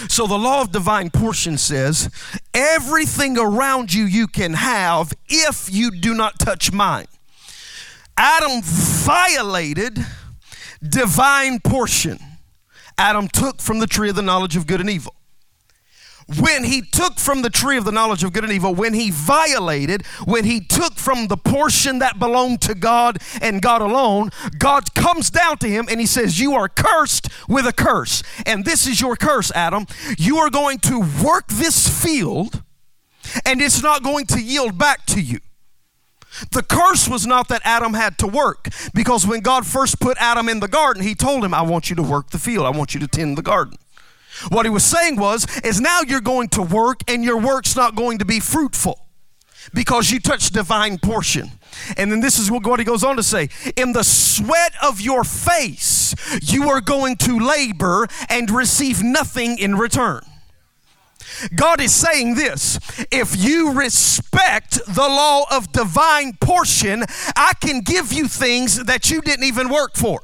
So 0.09 0.27
the 0.27 0.37
law 0.37 0.61
of 0.61 0.71
divine 0.71 1.09
portion 1.09 1.57
says 1.57 2.09
everything 2.53 3.37
around 3.37 3.93
you 3.93 4.05
you 4.05 4.27
can 4.27 4.53
have 4.53 5.13
if 5.27 5.71
you 5.71 5.91
do 5.91 6.13
not 6.13 6.39
touch 6.39 6.71
mine. 6.71 7.07
Adam 8.17 8.61
violated 8.61 9.97
divine 10.87 11.59
portion. 11.59 12.19
Adam 12.97 13.27
took 13.27 13.59
from 13.59 13.79
the 13.79 13.87
tree 13.87 14.09
of 14.09 14.15
the 14.15 14.21
knowledge 14.21 14.55
of 14.55 14.67
good 14.67 14.79
and 14.79 14.89
evil 14.89 15.15
when 16.39 16.63
he 16.63 16.81
took 16.81 17.19
from 17.19 17.41
the 17.41 17.49
tree 17.49 17.77
of 17.77 17.85
the 17.85 17.91
knowledge 17.91 18.23
of 18.23 18.33
good 18.33 18.43
and 18.43 18.53
evil, 18.53 18.73
when 18.73 18.93
he 18.93 19.11
violated, 19.11 20.05
when 20.25 20.45
he 20.45 20.59
took 20.59 20.95
from 20.95 21.27
the 21.27 21.37
portion 21.37 21.99
that 21.99 22.19
belonged 22.19 22.61
to 22.61 22.75
God 22.75 23.17
and 23.41 23.61
God 23.61 23.81
alone, 23.81 24.29
God 24.57 24.93
comes 24.95 25.29
down 25.29 25.57
to 25.59 25.67
him 25.67 25.87
and 25.89 25.99
he 25.99 26.05
says, 26.05 26.39
You 26.39 26.53
are 26.53 26.69
cursed 26.69 27.27
with 27.47 27.65
a 27.65 27.73
curse. 27.73 28.23
And 28.45 28.65
this 28.65 28.87
is 28.87 29.01
your 29.01 29.15
curse, 29.15 29.51
Adam. 29.53 29.85
You 30.17 30.37
are 30.37 30.49
going 30.49 30.79
to 30.79 30.99
work 31.23 31.47
this 31.47 31.87
field 31.87 32.63
and 33.45 33.61
it's 33.61 33.81
not 33.81 34.03
going 34.03 34.25
to 34.27 34.41
yield 34.41 34.77
back 34.77 35.05
to 35.07 35.21
you. 35.21 35.39
The 36.51 36.63
curse 36.63 37.07
was 37.07 37.27
not 37.27 37.47
that 37.49 37.61
Adam 37.63 37.93
had 37.93 38.17
to 38.19 38.27
work, 38.27 38.67
because 38.93 39.27
when 39.27 39.41
God 39.41 39.67
first 39.67 39.99
put 39.99 40.17
Adam 40.19 40.49
in 40.49 40.61
the 40.61 40.67
garden, 40.67 41.03
he 41.03 41.13
told 41.13 41.45
him, 41.45 41.53
I 41.53 41.61
want 41.61 41.91
you 41.91 41.95
to 41.95 42.03
work 42.03 42.31
the 42.31 42.39
field, 42.39 42.65
I 42.65 42.71
want 42.71 42.95
you 42.95 42.99
to 43.01 43.07
tend 43.07 43.37
the 43.37 43.43
garden. 43.43 43.77
What 44.49 44.65
he 44.65 44.69
was 44.69 44.83
saying 44.83 45.17
was, 45.17 45.45
is 45.61 45.79
now 45.79 46.01
you're 46.05 46.21
going 46.21 46.49
to 46.49 46.61
work 46.61 47.01
and 47.07 47.23
your 47.23 47.39
work's 47.39 47.75
not 47.75 47.95
going 47.95 48.17
to 48.19 48.25
be 48.25 48.39
fruitful 48.39 48.99
because 49.73 50.11
you 50.11 50.19
touch 50.19 50.49
divine 50.49 50.97
portion. 50.97 51.51
And 51.97 52.11
then 52.11 52.19
this 52.19 52.37
is 52.37 52.51
what 52.51 52.79
he 52.79 52.85
goes 52.85 53.03
on 53.03 53.15
to 53.15 53.23
say 53.23 53.49
In 53.77 53.93
the 53.93 54.03
sweat 54.03 54.73
of 54.81 55.01
your 55.01 55.23
face, 55.23 56.15
you 56.41 56.69
are 56.69 56.81
going 56.81 57.15
to 57.17 57.39
labor 57.39 58.07
and 58.29 58.49
receive 58.51 59.01
nothing 59.03 59.57
in 59.57 59.75
return. 59.75 60.21
God 61.55 61.81
is 61.81 61.93
saying 61.93 62.35
this 62.35 62.79
if 63.11 63.35
you 63.35 63.73
respect 63.73 64.79
the 64.87 65.07
law 65.07 65.45
of 65.51 65.71
divine 65.71 66.37
portion, 66.39 67.03
I 67.35 67.53
can 67.59 67.81
give 67.81 68.13
you 68.13 68.27
things 68.27 68.83
that 68.83 69.09
you 69.09 69.21
didn't 69.21 69.45
even 69.45 69.69
work 69.69 69.95
for. 69.95 70.21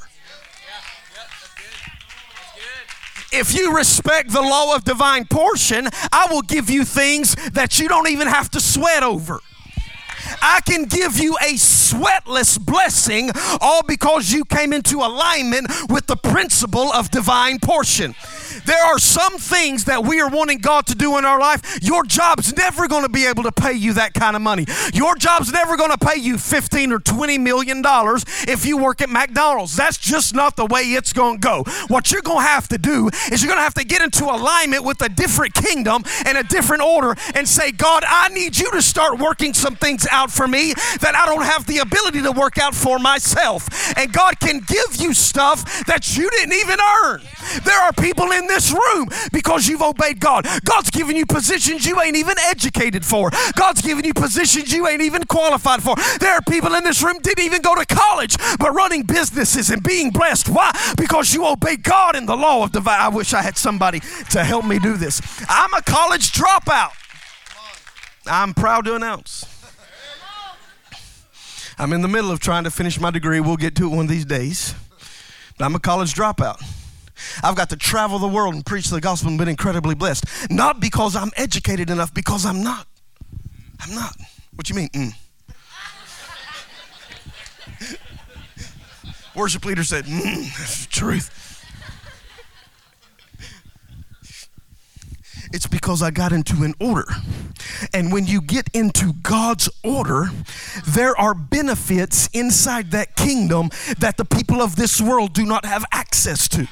If 3.31 3.53
you 3.53 3.75
respect 3.75 4.31
the 4.31 4.41
law 4.41 4.75
of 4.75 4.83
divine 4.83 5.25
portion, 5.25 5.88
I 6.12 6.27
will 6.31 6.41
give 6.41 6.69
you 6.69 6.83
things 6.83 7.36
that 7.51 7.79
you 7.79 7.88
don't 7.88 8.09
even 8.09 8.27
have 8.27 8.50
to 8.51 8.59
sweat 8.59 9.03
over. 9.03 9.39
I 10.41 10.62
can 10.65 10.86
give 10.86 11.17
you 11.17 11.36
a 11.41 11.53
sweatless 11.53 12.59
blessing 12.59 13.31
all 13.62 13.81
because 13.83 14.31
you 14.31 14.45
came 14.45 14.74
into 14.74 14.98
alignment 15.00 15.67
with 15.89 16.07
the 16.07 16.15
principle 16.15 16.91
of 16.91 17.09
divine 17.09 17.59
portion. 17.59 18.15
There 18.65 18.83
are 18.83 18.99
some 18.99 19.37
things 19.37 19.85
that 19.85 20.03
we 20.03 20.19
are 20.21 20.29
wanting 20.29 20.59
God 20.59 20.85
to 20.87 20.95
do 20.95 21.17
in 21.17 21.25
our 21.25 21.39
life. 21.39 21.81
Your 21.81 22.03
job's 22.03 22.55
never 22.55 22.87
going 22.87 23.03
to 23.03 23.09
be 23.09 23.25
able 23.25 23.43
to 23.43 23.51
pay 23.51 23.73
you 23.73 23.93
that 23.93 24.13
kind 24.13 24.35
of 24.35 24.41
money. 24.41 24.65
Your 24.93 25.15
job's 25.15 25.51
never 25.51 25.77
going 25.77 25.91
to 25.91 25.97
pay 25.97 26.19
you 26.19 26.37
15 26.37 26.91
or 26.91 26.99
20 26.99 27.37
million 27.37 27.81
dollars 27.81 28.25
if 28.47 28.65
you 28.65 28.77
work 28.77 29.01
at 29.01 29.09
McDonald's. 29.09 29.75
That's 29.75 29.97
just 29.97 30.33
not 30.33 30.55
the 30.55 30.65
way 30.65 30.81
it's 30.81 31.13
going 31.13 31.39
to 31.39 31.39
go. 31.39 31.63
What 31.87 32.11
you're 32.11 32.21
going 32.21 32.43
to 32.43 32.49
have 32.49 32.67
to 32.69 32.77
do 32.77 33.09
is 33.31 33.41
you're 33.41 33.49
going 33.49 33.59
to 33.59 33.63
have 33.63 33.73
to 33.75 33.85
get 33.85 34.01
into 34.01 34.25
alignment 34.25 34.83
with 34.83 35.01
a 35.01 35.09
different 35.09 35.53
kingdom 35.53 36.03
and 36.25 36.37
a 36.37 36.43
different 36.43 36.83
order 36.83 37.15
and 37.35 37.47
say, 37.47 37.71
God, 37.71 38.03
I 38.07 38.29
need 38.29 38.57
you 38.57 38.71
to 38.71 38.81
start 38.81 39.19
working 39.19 39.53
some 39.53 39.75
things 39.75 40.07
out 40.11 40.31
for 40.31 40.47
me 40.47 40.73
that 41.01 41.15
I 41.15 41.25
don't 41.25 41.43
have 41.45 41.65
the 41.65 41.79
ability 41.79 42.21
to 42.23 42.31
work 42.31 42.57
out 42.57 42.75
for 42.75 42.99
myself. 42.99 43.67
And 43.97 44.11
God 44.11 44.39
can 44.39 44.59
give 44.59 44.97
you 44.97 45.13
stuff 45.13 45.85
that 45.85 46.17
you 46.17 46.29
didn't 46.29 46.53
even 46.53 46.79
earn. 47.03 47.21
There 47.63 47.79
are 47.79 47.93
people 47.93 48.31
in 48.31 48.47
this 48.49 48.71
room 48.71 49.07
because 49.31 49.67
you've 49.67 49.81
obeyed 49.81 50.19
God. 50.19 50.45
God's 50.65 50.89
given 50.89 51.15
you 51.15 51.25
positions 51.25 51.85
you 51.85 52.01
ain't 52.01 52.17
even 52.17 52.35
educated 52.49 53.05
for. 53.05 53.31
God's 53.55 53.81
given 53.81 54.03
you 54.03 54.13
positions 54.13 54.73
you 54.73 54.87
ain't 54.87 55.01
even 55.01 55.23
qualified 55.23 55.81
for. 55.81 55.95
There 56.19 56.33
are 56.33 56.41
people 56.41 56.75
in 56.75 56.83
this 56.83 57.01
room 57.01 57.19
didn't 57.21 57.45
even 57.45 57.61
go 57.61 57.75
to 57.75 57.85
college, 57.85 58.35
but 58.59 58.73
running 58.73 59.03
businesses 59.03 59.69
and 59.69 59.81
being 59.81 60.09
blessed. 60.09 60.49
Why? 60.49 60.71
Because 60.97 61.33
you 61.33 61.47
obey 61.47 61.77
God 61.77 62.17
in 62.17 62.25
the 62.25 62.35
law 62.35 62.63
of 62.63 62.73
divine. 62.73 62.99
I 62.99 63.07
wish 63.09 63.33
I 63.33 63.41
had 63.41 63.57
somebody 63.57 64.01
to 64.31 64.43
help 64.43 64.65
me 64.65 64.79
do 64.79 64.97
this. 64.97 65.21
I'm 65.47 65.73
a 65.73 65.81
college 65.81 66.31
dropout. 66.33 66.91
I'm 68.25 68.53
proud 68.53 68.85
to 68.85 68.95
announce. 68.95 69.45
I'm 71.77 71.93
in 71.93 72.01
the 72.01 72.09
middle 72.09 72.29
of 72.29 72.41
trying 72.41 72.65
to 72.65 72.71
finish 72.71 72.99
my 72.99 73.09
degree. 73.09 73.39
We'll 73.39 73.55
get 73.55 73.75
to 73.77 73.85
it 73.85 73.95
one 73.95 74.05
of 74.05 74.09
these 74.09 74.25
days. 74.25 74.75
But 75.57 75.65
I'm 75.65 75.75
a 75.75 75.79
college 75.79 76.13
dropout. 76.13 76.61
I've 77.43 77.55
got 77.55 77.69
to 77.69 77.75
travel 77.75 78.19
the 78.19 78.27
world 78.27 78.55
and 78.55 78.65
preach 78.65 78.89
the 78.89 79.01
gospel 79.01 79.29
and 79.29 79.38
been 79.38 79.47
incredibly 79.47 79.95
blessed. 79.95 80.25
Not 80.49 80.79
because 80.79 81.15
I'm 81.15 81.31
educated 81.35 81.89
enough, 81.89 82.13
because 82.13 82.45
I'm 82.45 82.63
not. 82.63 82.88
I'm 83.79 83.95
not. 83.95 84.15
What 84.55 84.69
you 84.69 84.75
mean? 84.75 84.89
Mm. 84.89 85.13
Worship 89.35 89.65
leader 89.65 89.83
said, 89.83 90.05
mm, 90.05 90.89
truth. 90.89 91.35
It's 95.51 95.67
because 95.67 96.03
I 96.03 96.11
got 96.11 96.31
into 96.31 96.63
an 96.63 96.75
order. 96.79 97.07
And 97.93 98.11
when 98.11 98.27
you 98.27 98.41
get 98.41 98.69
into 98.73 99.13
God's 99.13 99.69
order, 99.83 100.29
there 100.85 101.19
are 101.19 101.33
benefits 101.33 102.29
inside 102.33 102.91
that 102.91 103.15
kingdom 103.15 103.69
that 103.97 104.17
the 104.17 104.25
people 104.25 104.61
of 104.61 104.75
this 104.75 105.01
world 105.01 105.33
do 105.33 105.45
not 105.45 105.65
have 105.65 105.85
access 105.91 106.47
to. 106.49 106.67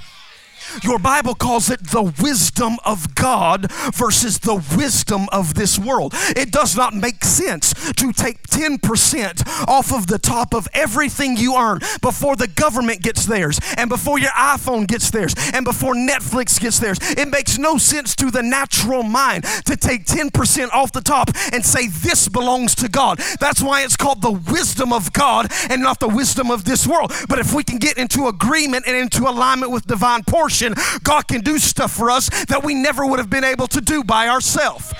Your 0.83 0.99
Bible 0.99 1.35
calls 1.35 1.69
it 1.69 1.87
the 1.87 2.13
wisdom 2.21 2.77
of 2.85 3.15
God 3.15 3.71
versus 3.93 4.39
the 4.39 4.55
wisdom 4.77 5.27
of 5.31 5.53
this 5.55 5.79
world. 5.79 6.13
It 6.35 6.51
does 6.51 6.75
not 6.75 6.93
make 6.93 7.23
sense 7.23 7.73
to 7.93 8.11
take 8.13 8.43
10% 8.47 9.67
off 9.67 9.93
of 9.93 10.07
the 10.07 10.19
top 10.19 10.53
of 10.53 10.67
everything 10.73 11.37
you 11.37 11.55
earn 11.55 11.79
before 12.01 12.35
the 12.35 12.47
government 12.47 13.01
gets 13.01 13.25
theirs 13.25 13.59
and 13.77 13.89
before 13.89 14.19
your 14.19 14.31
iPhone 14.31 14.87
gets 14.87 15.11
theirs 15.11 15.33
and 15.53 15.63
before 15.63 15.93
Netflix 15.93 16.59
gets 16.59 16.79
theirs. 16.79 16.97
It 17.01 17.29
makes 17.29 17.57
no 17.57 17.77
sense 17.77 18.15
to 18.17 18.31
the 18.31 18.43
natural 18.43 19.03
mind 19.03 19.43
to 19.65 19.75
take 19.77 20.05
10% 20.05 20.71
off 20.71 20.91
the 20.91 21.01
top 21.01 21.29
and 21.53 21.65
say 21.65 21.87
this 21.87 22.27
belongs 22.27 22.75
to 22.75 22.89
God. 22.89 23.19
That's 23.39 23.61
why 23.61 23.83
it's 23.83 23.97
called 23.97 24.21
the 24.21 24.31
wisdom 24.31 24.91
of 24.91 25.13
God 25.13 25.51
and 25.69 25.81
not 25.81 25.99
the 25.99 26.07
wisdom 26.07 26.51
of 26.51 26.65
this 26.65 26.87
world. 26.87 27.13
But 27.27 27.39
if 27.39 27.53
we 27.53 27.63
can 27.63 27.77
get 27.77 27.97
into 27.97 28.27
agreement 28.27 28.85
and 28.87 28.95
into 28.95 29.27
alignment 29.27 29.71
with 29.71 29.87
divine 29.87 30.23
portion, 30.23 30.56
God 31.03 31.27
can 31.27 31.41
do 31.41 31.57
stuff 31.59 31.91
for 31.91 32.09
us 32.09 32.29
that 32.45 32.63
we 32.63 32.73
never 32.73 33.05
would 33.05 33.19
have 33.19 33.29
been 33.29 33.43
able 33.43 33.67
to 33.67 33.81
do 33.81 34.03
by 34.03 34.27
ourselves. 34.27 34.93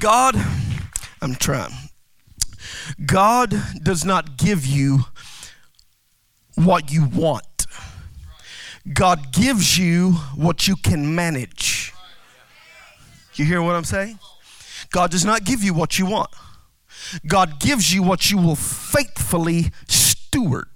God, 0.00 0.34
I'm 1.20 1.34
trying. 1.34 1.72
God 3.04 3.54
does 3.82 4.04
not 4.04 4.36
give 4.36 4.66
you 4.66 5.00
what 6.54 6.92
you 6.92 7.06
want. 7.06 7.66
God 8.92 9.32
gives 9.32 9.78
you 9.78 10.12
what 10.34 10.66
you 10.66 10.76
can 10.76 11.14
manage. 11.14 11.92
You 13.34 13.44
hear 13.44 13.62
what 13.62 13.76
I'm 13.76 13.84
saying? 13.84 14.18
God 14.90 15.10
does 15.10 15.24
not 15.24 15.44
give 15.44 15.62
you 15.62 15.72
what 15.72 15.98
you 15.98 16.06
want. 16.06 16.30
God 17.26 17.60
gives 17.60 17.92
you 17.94 18.02
what 18.02 18.30
you 18.30 18.38
will 18.38 18.56
faithfully 18.56 19.70
steward. 19.88 20.68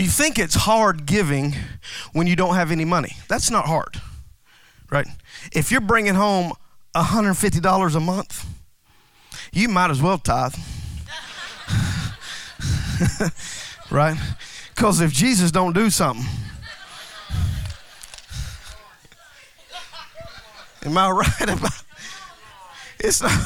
You 0.00 0.08
think 0.08 0.38
it's 0.38 0.54
hard 0.54 1.04
giving 1.04 1.54
when 2.14 2.26
you 2.26 2.34
don't 2.34 2.54
have 2.54 2.70
any 2.70 2.86
money. 2.86 3.18
That's 3.28 3.50
not 3.50 3.66
hard, 3.66 4.00
right? 4.90 5.06
If 5.52 5.70
you're 5.70 5.82
bringing 5.82 6.14
home 6.14 6.54
$150 6.94 7.94
a 7.94 8.00
month, 8.00 8.46
you 9.52 9.68
might 9.68 9.90
as 9.90 10.00
well 10.00 10.16
tithe. 10.16 10.54
right? 13.90 14.16
Because 14.74 15.02
if 15.02 15.12
Jesus 15.12 15.50
don't 15.50 15.74
do 15.74 15.90
something, 15.90 16.24
am 20.82 20.96
I 20.96 21.10
right 21.10 21.42
about 21.42 21.82
it's 22.98 23.20
not 23.20 23.32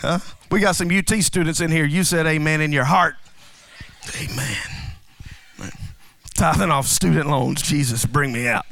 huh? 0.00 0.18
We 0.50 0.60
got 0.60 0.74
some 0.74 0.90
UT 0.90 1.10
students 1.22 1.60
in 1.60 1.70
here. 1.70 1.84
You 1.84 2.02
said 2.02 2.26
amen 2.26 2.62
in 2.62 2.72
your 2.72 2.84
heart. 2.84 3.16
Amen. 4.16 4.78
Tithing 6.34 6.70
off 6.70 6.86
student 6.86 7.28
loans, 7.28 7.62
Jesus, 7.62 8.06
bring 8.06 8.32
me 8.32 8.46
out. 8.46 8.64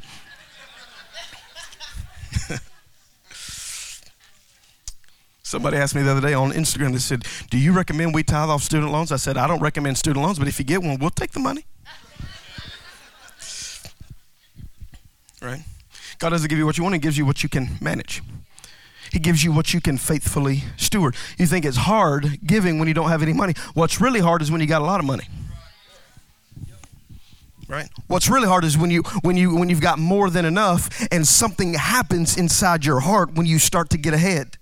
Somebody 5.43 5.77
asked 5.77 5.95
me 5.95 6.01
the 6.01 6.11
other 6.11 6.21
day 6.21 6.33
on 6.33 6.51
Instagram, 6.51 6.93
they 6.93 6.99
said, 6.99 7.25
Do 7.49 7.57
you 7.57 7.73
recommend 7.73 8.13
we 8.13 8.23
tithe 8.23 8.49
off 8.49 8.63
student 8.63 8.91
loans? 8.91 9.11
I 9.11 9.17
said, 9.17 9.37
I 9.37 9.47
don't 9.47 9.61
recommend 9.61 9.97
student 9.97 10.23
loans, 10.25 10.39
but 10.39 10.47
if 10.47 10.59
you 10.59 10.65
get 10.65 10.81
one, 10.81 10.97
we'll 10.97 11.09
take 11.09 11.31
the 11.31 11.39
money. 11.39 11.65
right? 15.41 15.61
God 16.19 16.29
doesn't 16.29 16.49
give 16.49 16.57
you 16.57 16.65
what 16.65 16.77
you 16.77 16.83
want, 16.83 16.95
He 16.95 16.99
gives 16.99 17.17
you 17.17 17.25
what 17.25 17.43
you 17.43 17.49
can 17.49 17.77
manage. 17.81 18.21
He 19.11 19.19
gives 19.19 19.43
you 19.43 19.51
what 19.51 19.73
you 19.73 19.81
can 19.81 19.97
faithfully 19.97 20.63
steward. 20.75 21.15
You 21.37 21.45
think 21.45 21.65
it's 21.65 21.77
hard 21.77 22.39
giving 22.45 22.79
when 22.79 22.87
you 22.87 22.93
don't 22.93 23.09
have 23.09 23.21
any 23.21 23.33
money. 23.33 23.53
What's 23.73 24.01
really 24.01 24.19
hard 24.19 24.41
is 24.41 24.51
when 24.51 24.61
you 24.61 24.67
got 24.67 24.81
a 24.81 24.85
lot 24.85 24.99
of 24.99 25.05
money. 25.05 25.25
Right? 27.67 27.89
What's 28.07 28.29
really 28.29 28.47
hard 28.47 28.63
is 28.63 28.77
when 28.77 28.91
you 28.91 29.03
when 29.23 29.35
you 29.35 29.55
when 29.55 29.69
you've 29.69 29.81
got 29.81 29.99
more 29.99 30.29
than 30.29 30.45
enough 30.45 31.05
and 31.11 31.27
something 31.27 31.73
happens 31.73 32.37
inside 32.37 32.85
your 32.85 33.01
heart 33.01 33.33
when 33.33 33.45
you 33.45 33.59
start 33.59 33.89
to 33.89 33.97
get 33.97 34.13
ahead. 34.13 34.57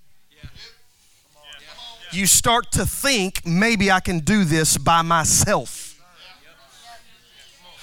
You 2.12 2.26
start 2.26 2.72
to 2.72 2.86
think 2.86 3.46
maybe 3.46 3.90
I 3.90 4.00
can 4.00 4.20
do 4.20 4.44
this 4.44 4.78
by 4.78 5.02
myself. 5.02 6.00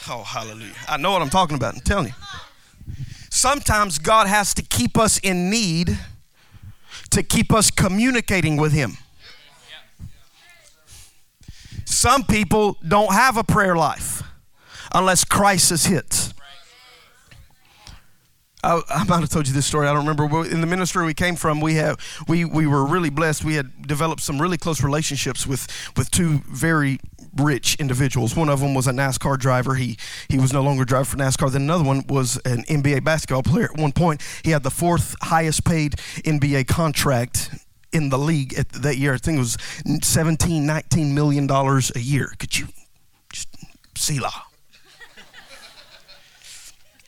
Oh, 0.10 0.24
hallelujah. 0.24 0.74
I 0.90 0.98
know 0.98 1.12
what 1.12 1.22
I'm 1.22 1.30
talking 1.30 1.56
about. 1.56 1.76
I'm 1.76 1.82
telling 1.82 2.08
you. 2.08 2.14
Sometimes 3.30 4.00
God 4.00 4.28
has 4.28 4.54
to 4.56 4.62
keep 4.62 4.98
us 4.98 5.20
in 5.20 5.50
need 5.50 5.98
to 7.14 7.24
keep 7.24 7.54
us 7.54 7.72
communicating 7.72 8.58
with 8.58 8.74
Him. 8.74 8.98
Some 11.86 12.24
people 12.24 12.78
don't 12.88 13.14
have 13.14 13.38
a 13.38 13.44
prayer 13.44 13.76
life 13.76 14.24
unless 14.94 15.24
crisis 15.24 15.86
hits. 15.86 16.34
I, 18.64 18.82
I, 18.90 19.04
might 19.04 19.20
have 19.20 19.30
told 19.30 19.48
you 19.48 19.54
this 19.54 19.66
story. 19.66 19.88
I 19.88 19.94
don't 19.94 20.08
remember. 20.08 20.46
In 20.46 20.62
the 20.62 20.68
ministry 20.68 21.06
we 21.06 21.14
came 21.14 21.36
from, 21.36 21.60
we 21.60 21.76
have 21.76 21.98
we 22.28 22.46
we 22.46 22.66
were 22.66 22.86
really 22.86 23.10
blessed. 23.10 23.44
We 23.44 23.56
had 23.56 23.86
developed 23.86 24.22
some 24.22 24.42
really 24.42 24.58
close 24.58 24.82
relationships 24.82 25.46
with 25.46 25.68
with 25.98 26.10
two 26.12 26.42
very 26.48 27.00
rich 27.36 27.76
individuals. 27.76 28.36
One 28.36 28.50
of 28.50 28.60
them 28.60 28.74
was 28.74 28.88
a 28.88 28.92
NASCAR 28.92 29.38
driver. 29.38 29.76
He 29.76 29.98
he 30.30 30.38
was 30.38 30.54
no 30.54 30.62
longer 30.62 30.86
driving 30.86 31.06
for 31.06 31.18
NASCAR. 31.18 31.52
Then 31.52 31.64
another 31.64 31.84
one 31.84 32.06
was 32.08 32.38
an 32.46 32.64
NBA 32.64 33.04
basketball 33.04 33.44
player. 33.44 33.70
At 33.74 33.80
one 33.80 33.92
point, 33.92 34.22
he 34.44 34.52
had 34.52 34.64
the 34.64 34.72
fourth 34.72 35.16
highest 35.22 35.66
paid 35.66 35.94
NBA 36.24 36.68
contract 36.68 37.50
in 37.92 38.10
the 38.10 38.18
league 38.18 38.54
at 38.56 38.70
that 38.70 38.98
year. 38.98 39.14
I 39.14 39.18
think 39.18 39.38
it 39.38 39.40
was 39.40 39.58
17, 40.02 40.66
19 40.66 41.14
million 41.14 41.48
dollars 41.48 41.92
a 41.96 42.00
year. 42.00 42.34
Could 42.40 42.58
you 42.58 42.68
just 43.32 43.50
Selah? 43.96 44.44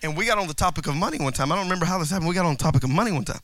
And 0.06 0.16
we 0.16 0.26
got 0.26 0.38
on 0.38 0.48
the 0.48 0.54
topic 0.54 0.88
of 0.88 0.96
money 0.96 1.18
one 1.18 1.34
time. 1.34 1.52
I 1.52 1.56
don't 1.56 1.66
remember 1.66 1.86
how 1.86 1.98
this 1.98 2.12
happened. 2.12 2.30
We 2.30 2.36
got 2.36 2.46
on 2.46 2.54
the 2.54 2.64
topic 2.64 2.84
of 2.84 2.90
money 2.90 3.12
one 3.12 3.26
time. 3.26 3.40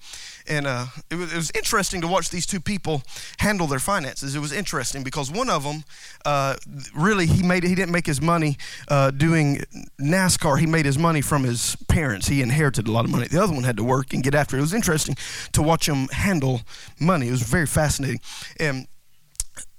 And 0.48 0.68
uh, 0.68 0.86
it, 1.10 1.16
was, 1.16 1.34
it, 1.34 1.36
was, 1.36 1.52
interesting 1.56 2.02
to 2.02 2.08
watch 2.08 2.30
these 2.30 2.46
two 2.46 2.60
people 2.60 3.04
handle 3.40 3.68
their 3.68 3.80
finances. 3.80 4.36
It 4.36 4.40
was 4.40 4.52
interesting 4.52 5.04
because 5.04 5.32
one 5.32 5.50
of 5.50 5.64
them, 5.64 5.84
uh, 6.24 6.56
really, 6.96 7.26
he 7.26 7.44
made 7.44 7.64
he 7.64 7.76
didn't 7.76 7.92
make 7.92 8.06
his 8.06 8.22
money 8.22 8.58
uh, 8.88 9.12
doing 9.12 9.62
NASCAR. 10.00 10.60
He 10.60 10.66
made 10.66 10.86
his 10.86 10.98
money 10.98 11.22
from 11.22 11.44
his 11.44 11.76
parents. 11.88 12.28
He 12.28 12.42
inherited 12.42 12.88
a 12.88 12.92
lot 12.92 13.06
of 13.06 13.12
money. 13.12 13.28
The 13.28 13.42
other 13.42 13.54
one 13.54 13.64
had 13.64 13.78
to 13.78 13.84
work 13.84 14.14
and 14.14 14.24
get 14.24 14.36
after 14.36 14.56
it. 14.56 14.60
It 14.60 14.64
was 14.64 14.74
interesting 14.74 15.16
to 15.54 15.62
watch 15.62 15.90
him 15.90 16.08
handle 16.10 16.62
money. 17.00 17.28
It 17.28 17.32
was 17.32 17.44
very 17.44 17.68
fascinating. 17.68 18.20
And 18.60 18.88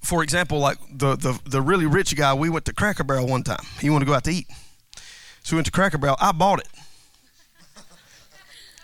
for 0.03 0.23
example, 0.23 0.59
like 0.59 0.79
the, 0.93 1.17
the, 1.17 1.41
the 1.49 1.63
really 1.63 1.87
rich 1.87 2.15
guy, 2.17 2.35
we 2.35 2.51
went 2.51 2.65
to 2.67 2.75
Cracker 2.75 3.05
Barrel 3.05 3.27
one 3.27 3.45
time. 3.45 3.65
He 3.81 3.89
wanted 3.89 4.07
to 4.07 4.11
go 4.11 4.15
out 4.15 4.25
to 4.25 4.33
eat. 4.33 4.47
So 5.43 5.55
we 5.55 5.59
went 5.59 5.67
to 5.67 5.73
Cracker 5.73 5.99
Barrel. 5.99 6.17
I 6.21 6.33
bought 6.33 6.61
it. 6.61 6.69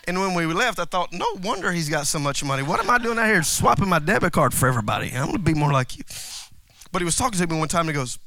And 0.08 0.18
when 0.18 0.32
we 0.32 0.46
left, 0.46 0.78
I 0.78 0.86
thought, 0.86 1.12
no 1.12 1.26
wonder 1.42 1.70
he's 1.70 1.90
got 1.90 2.06
so 2.06 2.18
much 2.18 2.42
money. 2.42 2.62
What 2.62 2.80
am 2.80 2.88
I 2.88 2.96
doing 2.96 3.18
out 3.18 3.26
here 3.26 3.42
swapping 3.42 3.90
my 3.90 3.98
debit 3.98 4.32
card 4.32 4.54
for 4.54 4.66
everybody? 4.66 5.10
I'm 5.10 5.26
going 5.26 5.32
to 5.32 5.38
be 5.38 5.52
more 5.52 5.70
like 5.70 5.98
you. 5.98 6.04
But 6.90 7.02
he 7.02 7.04
was 7.04 7.14
talking 7.14 7.38
to 7.38 7.46
me 7.46 7.58
one 7.58 7.68
time 7.68 7.82
and 7.82 7.90
he 7.90 7.94
goes, 7.94 8.18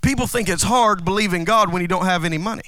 People 0.00 0.28
think 0.28 0.48
it's 0.48 0.62
hard 0.62 1.04
believing 1.04 1.44
God 1.44 1.72
when 1.72 1.82
you 1.82 1.88
don't 1.88 2.04
have 2.04 2.24
any 2.24 2.38
money. 2.38 2.62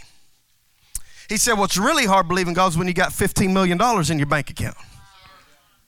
He 1.28 1.37
said, 1.37 1.54
What's 1.54 1.76
really 1.76 2.06
hard 2.06 2.26
believing 2.26 2.54
God 2.54 2.72
is 2.72 2.76
when 2.76 2.88
you 2.88 2.92
got 2.92 3.10
$15 3.10 3.52
million 3.52 3.78
in 4.10 4.18
your 4.18 4.26
bank 4.26 4.50
account. 4.50 4.76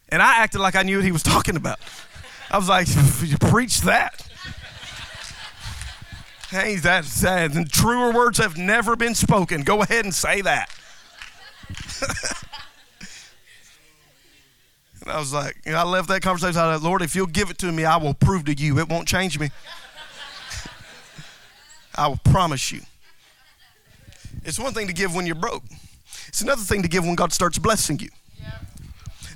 And 0.08 0.22
I 0.22 0.38
acted 0.38 0.60
like 0.60 0.76
I 0.76 0.82
knew 0.82 0.98
what 0.98 1.04
he 1.04 1.12
was 1.12 1.24
talking 1.24 1.56
about. 1.56 1.80
I 2.48 2.58
was 2.58 2.68
like, 2.68 2.86
You 3.24 3.38
preach 3.38 3.80
that. 3.80 4.24
Hey, 6.50 6.76
that's 6.76 7.08
sad. 7.08 7.54
And 7.54 7.70
truer 7.70 8.12
words 8.12 8.38
have 8.38 8.56
never 8.58 8.96
been 8.96 9.14
spoken. 9.14 9.62
Go 9.62 9.82
ahead 9.82 10.04
and 10.04 10.12
say 10.12 10.40
that. 10.40 10.68
and 15.00 15.10
I 15.12 15.18
was 15.20 15.32
like, 15.32 15.56
you 15.64 15.70
know, 15.70 15.78
I 15.78 15.84
left 15.84 16.08
that 16.08 16.22
conversation. 16.22 16.60
I 16.60 16.74
said, 16.74 16.82
Lord, 16.82 17.02
if 17.02 17.14
you'll 17.14 17.28
give 17.28 17.50
it 17.50 17.58
to 17.58 17.70
me, 17.70 17.84
I 17.84 17.96
will 17.98 18.14
prove 18.14 18.46
to 18.46 18.52
you. 18.52 18.80
It 18.80 18.88
won't 18.88 19.06
change 19.06 19.38
me. 19.38 19.50
I 21.94 22.08
will 22.08 22.20
promise 22.24 22.72
you. 22.72 22.80
It's 24.44 24.58
one 24.58 24.72
thing 24.72 24.88
to 24.88 24.92
give 24.92 25.14
when 25.14 25.26
you're 25.26 25.36
broke. 25.36 25.62
It's 26.26 26.40
another 26.40 26.62
thing 26.62 26.82
to 26.82 26.88
give 26.88 27.04
when 27.04 27.14
God 27.14 27.32
starts 27.32 27.58
blessing 27.58 28.00
you. 28.00 28.08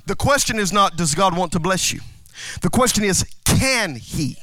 The 0.05 0.15
question 0.15 0.59
is 0.59 0.73
not, 0.73 0.97
does 0.97 1.15
God 1.15 1.37
want 1.37 1.53
to 1.53 1.59
bless 1.59 1.93
you? 1.93 2.01
The 2.61 2.69
question 2.69 3.05
is, 3.05 3.25
can 3.45 3.95
He? 3.95 4.37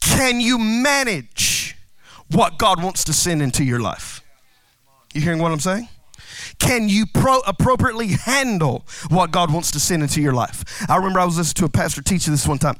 Can 0.00 0.40
you 0.40 0.58
manage 0.58 1.76
what 2.30 2.58
God 2.58 2.82
wants 2.82 3.04
to 3.04 3.12
send 3.12 3.42
into 3.42 3.64
your 3.64 3.80
life? 3.80 4.22
You 5.14 5.20
hearing 5.20 5.40
what 5.40 5.52
I'm 5.52 5.60
saying? 5.60 5.88
Can 6.58 6.88
you 6.88 7.06
pro- 7.12 7.40
appropriately 7.40 8.08
handle 8.08 8.86
what 9.08 9.30
God 9.30 9.52
wants 9.52 9.70
to 9.72 9.80
send 9.80 10.02
into 10.02 10.20
your 10.20 10.32
life? 10.32 10.64
I 10.88 10.96
remember 10.96 11.20
I 11.20 11.24
was 11.24 11.36
listening 11.36 11.60
to 11.60 11.64
a 11.66 11.68
pastor 11.68 12.02
teach 12.02 12.26
this 12.26 12.46
one 12.46 12.58
time 12.58 12.76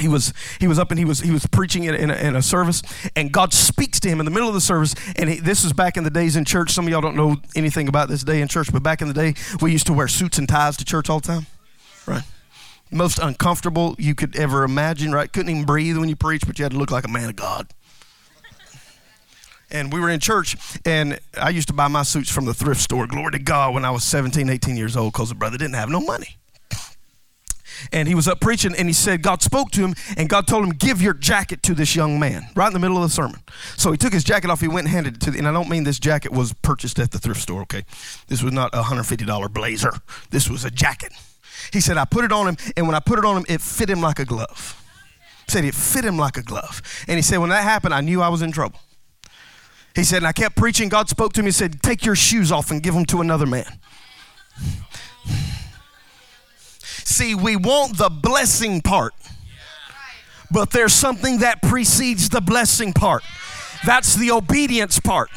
he 0.00 0.08
was 0.08 0.32
he 0.58 0.66
was 0.66 0.78
up 0.78 0.90
and 0.90 0.98
he 0.98 1.04
was 1.04 1.20
he 1.20 1.30
was 1.30 1.46
preaching 1.46 1.84
in, 1.84 1.94
in, 1.94 2.10
a, 2.10 2.14
in, 2.14 2.36
a, 2.36 2.42
service 2.42 2.82
and 3.14 3.32
god 3.32 3.52
speaks 3.52 4.00
to 4.00 4.08
him 4.08 4.18
in 4.18 4.24
the 4.24 4.30
middle 4.30 4.48
of 4.48 4.54
the 4.54 4.60
service 4.60 4.94
and 5.16 5.28
he, 5.28 5.40
this 5.40 5.62
was 5.62 5.72
back 5.72 5.96
in 5.96 6.04
the 6.04 6.10
days 6.10 6.36
in 6.36 6.44
church 6.44 6.70
some 6.70 6.86
of 6.86 6.90
y'all 6.90 7.00
don't 7.00 7.16
know 7.16 7.36
anything 7.54 7.86
about 7.86 8.08
this 8.08 8.24
day 8.24 8.40
in 8.40 8.48
church 8.48 8.72
but 8.72 8.82
back 8.82 9.02
in 9.02 9.08
the 9.08 9.14
day 9.14 9.34
we 9.60 9.70
used 9.70 9.86
to 9.86 9.92
wear 9.92 10.08
suits 10.08 10.38
and 10.38 10.48
ties 10.48 10.76
to 10.76 10.84
church 10.84 11.10
all 11.10 11.20
the 11.20 11.26
time 11.26 11.46
right 12.06 12.22
most 12.90 13.18
uncomfortable 13.18 13.94
you 13.98 14.14
could 14.14 14.36
ever 14.36 14.64
imagine 14.64 15.12
right? 15.12 15.32
Couldn't 15.32 15.50
even 15.50 15.64
breathe 15.64 15.96
when 15.96 16.08
you 16.08 16.16
preached 16.16 16.46
but 16.46 16.58
you 16.58 16.64
had 16.64 16.72
to 16.72 16.78
look 16.78 16.90
like 16.90 17.04
a 17.04 17.08
man 17.08 17.28
of 17.28 17.36
god. 17.36 17.68
And 19.70 19.92
we 19.92 20.00
were 20.00 20.10
in 20.10 20.20
church 20.20 20.56
and 20.84 21.18
i 21.36 21.48
used 21.48 21.68
to 21.68 21.74
buy 21.74 21.88
my 21.88 22.02
suits 22.02 22.30
from 22.30 22.44
the 22.44 22.54
thrift 22.54 22.80
store 22.80 23.06
glory 23.06 23.32
to 23.32 23.38
god 23.38 23.74
when 23.74 23.84
i 23.84 23.90
was 23.90 24.04
17 24.04 24.48
18 24.48 24.76
years 24.76 24.96
old 24.96 25.12
because 25.12 25.28
the 25.28 25.34
brother 25.34 25.58
didn't 25.58 25.74
have 25.74 25.88
no 25.88 26.00
money. 26.00 26.36
And 27.92 28.06
he 28.06 28.14
was 28.14 28.28
up 28.28 28.40
preaching 28.40 28.74
and 28.76 28.88
he 28.88 28.92
said 28.92 29.22
god 29.22 29.42
spoke 29.42 29.70
to 29.72 29.80
him 29.80 29.94
and 30.16 30.28
god 30.28 30.46
told 30.46 30.64
him 30.64 30.70
give 30.70 31.00
your 31.00 31.14
jacket 31.14 31.62
to 31.64 31.74
this 31.74 31.94
young 31.94 32.18
man 32.18 32.48
right 32.56 32.66
in 32.66 32.72
the 32.72 32.80
middle 32.80 32.96
of 32.96 33.04
the 33.04 33.08
sermon. 33.08 33.40
So 33.76 33.92
he 33.92 33.96
took 33.96 34.12
his 34.12 34.24
jacket 34.24 34.50
off 34.50 34.60
he 34.60 34.68
went 34.68 34.86
and 34.86 34.94
handed 34.94 35.16
it 35.16 35.20
to 35.22 35.30
the, 35.30 35.38
and 35.38 35.46
i 35.46 35.52
don't 35.52 35.68
mean 35.68 35.84
this 35.84 36.00
jacket 36.00 36.32
was 36.32 36.52
purchased 36.52 36.98
at 36.98 37.12
the 37.12 37.18
thrift 37.18 37.40
store 37.40 37.62
okay? 37.62 37.84
This 38.26 38.42
was 38.42 38.52
not 38.52 38.74
a 38.74 38.82
$150 38.82 39.52
blazer. 39.52 39.92
This 40.30 40.50
was 40.50 40.64
a 40.64 40.70
jacket 40.70 41.12
he 41.72 41.80
said 41.80 41.96
i 41.96 42.04
put 42.04 42.24
it 42.24 42.32
on 42.32 42.48
him 42.48 42.56
and 42.76 42.86
when 42.86 42.94
i 42.94 43.00
put 43.00 43.18
it 43.18 43.24
on 43.24 43.36
him 43.36 43.44
it 43.48 43.60
fit 43.60 43.88
him 43.88 44.00
like 44.00 44.18
a 44.18 44.24
glove 44.24 44.76
said 45.48 45.64
it 45.64 45.74
fit 45.74 46.04
him 46.04 46.16
like 46.16 46.36
a 46.36 46.42
glove 46.42 46.80
and 47.08 47.16
he 47.16 47.22
said 47.22 47.38
when 47.38 47.50
that 47.50 47.62
happened 47.62 47.92
i 47.92 48.00
knew 48.00 48.22
i 48.22 48.28
was 48.28 48.42
in 48.42 48.52
trouble 48.52 48.80
he 49.94 50.04
said, 50.04 50.18
and 50.18 50.26
I 50.26 50.32
kept 50.32 50.56
preaching. 50.56 50.88
God 50.88 51.08
spoke 51.08 51.32
to 51.34 51.42
me 51.42 51.48
and 51.48 51.54
said, 51.54 51.82
Take 51.82 52.04
your 52.04 52.14
shoes 52.14 52.52
off 52.52 52.70
and 52.70 52.82
give 52.82 52.94
them 52.94 53.04
to 53.06 53.20
another 53.20 53.46
man. 53.46 53.78
See, 57.04 57.34
we 57.34 57.56
want 57.56 57.98
the 57.98 58.08
blessing 58.08 58.82
part, 58.82 59.14
but 60.50 60.70
there's 60.70 60.94
something 60.94 61.38
that 61.38 61.60
precedes 61.60 62.28
the 62.28 62.40
blessing 62.40 62.92
part. 62.92 63.24
That's 63.84 64.14
the 64.14 64.30
obedience 64.30 65.00
part. 65.00 65.30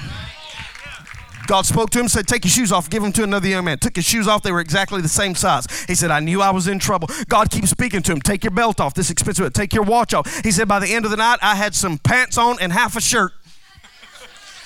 God 1.47 1.65
spoke 1.65 1.89
to 1.91 1.99
him, 1.99 2.07
said, 2.07 2.27
Take 2.27 2.45
your 2.45 2.51
shoes 2.51 2.71
off, 2.71 2.89
give 2.89 3.03
them 3.03 3.11
to 3.13 3.23
another 3.23 3.47
young 3.47 3.65
man. 3.65 3.77
Took 3.79 3.95
his 3.95 4.05
shoes 4.05 4.27
off, 4.27 4.43
they 4.43 4.51
were 4.51 4.61
exactly 4.61 5.01
the 5.01 5.09
same 5.09 5.35
size. 5.35 5.67
He 5.85 5.95
said, 5.95 6.11
I 6.11 6.19
knew 6.19 6.41
I 6.41 6.51
was 6.51 6.67
in 6.67 6.79
trouble. 6.79 7.09
God 7.27 7.49
keeps 7.51 7.69
speaking 7.69 8.01
to 8.03 8.11
him, 8.13 8.21
Take 8.21 8.43
your 8.43 8.51
belt 8.51 8.79
off, 8.79 8.93
this 8.93 9.09
expensive, 9.09 9.51
take 9.53 9.73
your 9.73 9.83
watch 9.83 10.13
off. 10.13 10.43
He 10.43 10.51
said, 10.51 10.67
By 10.67 10.79
the 10.79 10.93
end 10.93 11.05
of 11.05 11.11
the 11.11 11.17
night, 11.17 11.39
I 11.41 11.55
had 11.55 11.75
some 11.75 11.97
pants 11.97 12.37
on 12.37 12.57
and 12.61 12.71
half 12.71 12.95
a 12.95 13.01
shirt. 13.01 13.33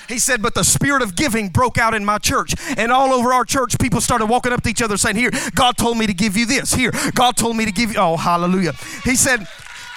He 0.07 0.19
said, 0.19 0.41
But 0.41 0.53
the 0.53 0.63
spirit 0.63 1.01
of 1.01 1.15
giving 1.15 1.49
broke 1.49 1.77
out 1.77 1.93
in 1.93 2.05
my 2.05 2.17
church. 2.17 2.53
And 2.77 2.91
all 2.91 3.13
over 3.13 3.33
our 3.33 3.45
church, 3.45 3.77
people 3.79 4.01
started 4.01 4.27
walking 4.27 4.53
up 4.53 4.63
to 4.63 4.69
each 4.69 4.81
other 4.81 4.97
saying, 4.97 5.15
Here, 5.15 5.31
God 5.55 5.77
told 5.77 5.97
me 5.97 6.07
to 6.07 6.13
give 6.13 6.37
you 6.37 6.45
this. 6.45 6.73
Here, 6.73 6.91
God 7.13 7.35
told 7.35 7.57
me 7.57 7.65
to 7.65 7.71
give 7.71 7.91
you. 7.91 7.99
Oh, 7.99 8.17
hallelujah. 8.17 8.73
He 9.03 9.15
said, 9.15 9.47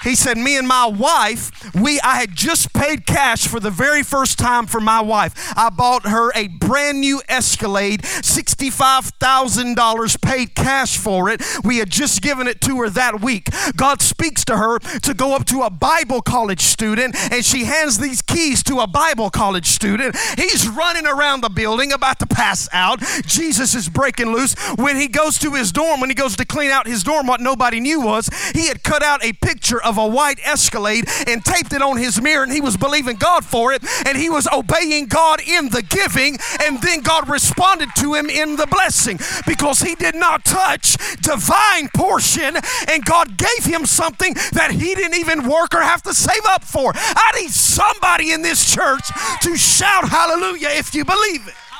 he 0.03 0.15
said, 0.15 0.37
Me 0.37 0.57
and 0.57 0.67
my 0.67 0.85
wife, 0.85 1.51
we 1.75 2.01
I 2.01 2.15
had 2.15 2.35
just 2.35 2.73
paid 2.73 3.05
cash 3.05 3.47
for 3.47 3.59
the 3.59 3.69
very 3.69 4.01
first 4.03 4.39
time 4.39 4.65
for 4.65 4.79
my 4.79 5.01
wife. 5.01 5.33
I 5.55 5.69
bought 5.69 6.07
her 6.07 6.31
a 6.35 6.47
brand 6.47 7.01
new 7.01 7.21
Escalade, 7.29 8.01
$65,000 8.01 10.21
paid 10.21 10.55
cash 10.55 10.97
for 10.97 11.29
it. 11.29 11.41
We 11.63 11.77
had 11.77 11.89
just 11.89 12.21
given 12.21 12.47
it 12.47 12.59
to 12.61 12.79
her 12.81 12.89
that 12.89 13.21
week. 13.21 13.49
God 13.75 14.01
speaks 14.01 14.43
to 14.45 14.55
her 14.57 14.79
to 14.79 15.13
go 15.13 15.35
up 15.35 15.45
to 15.45 15.61
a 15.61 15.69
Bible 15.69 16.21
college 16.21 16.61
student, 16.61 17.15
and 17.31 17.45
she 17.45 17.65
hands 17.65 17.99
these 17.99 18.21
keys 18.21 18.63
to 18.63 18.79
a 18.79 18.87
Bible 18.87 19.29
college 19.29 19.67
student. 19.67 20.15
He's 20.37 20.67
running 20.67 21.05
around 21.05 21.41
the 21.41 21.49
building 21.49 21.91
about 21.91 22.19
to 22.19 22.25
pass 22.25 22.67
out. 22.71 23.01
Jesus 23.25 23.75
is 23.75 23.89
breaking 23.89 24.31
loose. 24.31 24.55
When 24.75 24.95
he 24.95 25.07
goes 25.07 25.37
to 25.39 25.53
his 25.53 25.71
dorm, 25.71 25.99
when 25.99 26.09
he 26.09 26.15
goes 26.15 26.35
to 26.37 26.45
clean 26.45 26.71
out 26.71 26.87
his 26.87 27.03
dorm, 27.03 27.27
what 27.27 27.41
nobody 27.41 27.79
knew 27.79 28.01
was 28.01 28.29
he 28.53 28.67
had 28.67 28.83
cut 28.83 29.03
out 29.03 29.23
a 29.23 29.33
picture 29.33 29.81
of 29.81 29.90
of 29.91 29.97
a 29.97 30.07
white 30.07 30.39
Escalade 30.45 31.03
and 31.27 31.43
taped 31.43 31.73
it 31.73 31.81
on 31.81 31.97
his 31.97 32.21
mirror, 32.21 32.43
and 32.43 32.51
he 32.51 32.61
was 32.61 32.77
believing 32.77 33.17
God 33.17 33.43
for 33.43 33.73
it, 33.73 33.83
and 34.07 34.17
he 34.17 34.29
was 34.29 34.47
obeying 34.47 35.07
God 35.07 35.41
in 35.45 35.69
the 35.69 35.83
giving, 35.83 36.37
and 36.63 36.81
then 36.81 37.01
God 37.01 37.29
responded 37.29 37.89
to 37.97 38.13
him 38.13 38.29
in 38.29 38.55
the 38.55 38.67
blessing 38.67 39.19
because 39.45 39.81
he 39.81 39.95
did 39.95 40.15
not 40.15 40.45
touch 40.45 40.95
divine 41.17 41.89
portion, 41.93 42.55
and 42.87 43.05
God 43.05 43.37
gave 43.37 43.65
him 43.65 43.85
something 43.85 44.33
that 44.53 44.71
he 44.71 44.95
didn't 44.95 45.19
even 45.19 45.47
work 45.47 45.75
or 45.75 45.81
have 45.81 46.01
to 46.03 46.13
save 46.13 46.45
up 46.45 46.63
for. 46.63 46.93
I 46.95 47.41
need 47.41 47.51
somebody 47.51 48.31
in 48.31 48.41
this 48.41 48.73
church 48.73 49.11
to 49.41 49.57
shout 49.57 50.07
hallelujah 50.07 50.69
if 50.71 50.95
you 50.95 51.03
believe 51.03 51.47
it. 51.47 51.70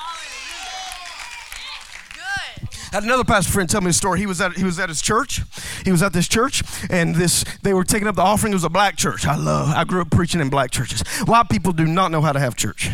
Had 2.91 3.03
another 3.03 3.23
pastor 3.23 3.51
friend 3.51 3.69
tell 3.69 3.81
me 3.81 3.89
a 3.89 3.93
story. 3.93 4.19
He 4.19 4.25
was 4.25 4.41
at 4.41 4.53
he 4.53 4.63
was 4.63 4.77
at 4.79 4.89
his 4.89 5.01
church. 5.01 5.41
He 5.85 5.91
was 5.91 6.03
at 6.03 6.13
this 6.13 6.27
church, 6.27 6.63
and 6.89 7.15
this 7.15 7.45
they 7.61 7.73
were 7.73 7.83
taking 7.83 8.07
up 8.07 8.15
the 8.15 8.21
offering. 8.21 8.51
It 8.51 8.55
was 8.55 8.63
a 8.63 8.69
black 8.69 8.97
church. 8.97 9.25
I 9.25 9.35
love. 9.35 9.69
I 9.69 9.83
grew 9.85 10.01
up 10.01 10.11
preaching 10.11 10.41
in 10.41 10.49
black 10.49 10.71
churches. 10.71 11.01
White 11.25 11.49
people 11.49 11.71
do 11.71 11.85
not 11.85 12.11
know 12.11 12.21
how 12.21 12.33
to 12.33 12.39
have 12.39 12.55
church. 12.55 12.89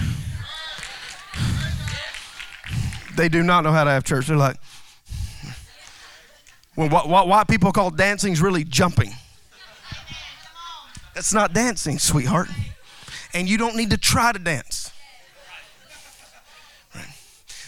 They 3.16 3.30
do 3.30 3.42
not 3.42 3.64
know 3.64 3.72
how 3.72 3.84
to 3.84 3.90
have 3.90 4.04
church. 4.04 4.28
They're 4.28 4.38
like, 4.38 4.58
when 6.76 6.92
what, 6.92 7.10
what 7.10 7.28
white 7.28 7.48
people 7.48 7.72
call 7.72 7.90
dancing 7.90 8.32
is 8.32 8.42
really 8.42 8.64
jumping. 8.64 9.12
That's 11.16 11.34
not 11.34 11.52
dancing, 11.52 11.98
sweetheart. 11.98 12.50
And 13.34 13.50
you 13.50 13.58
don't 13.58 13.76
need 13.76 13.90
to 13.90 13.98
try 13.98 14.32
to 14.32 14.38
dance. 14.38 14.92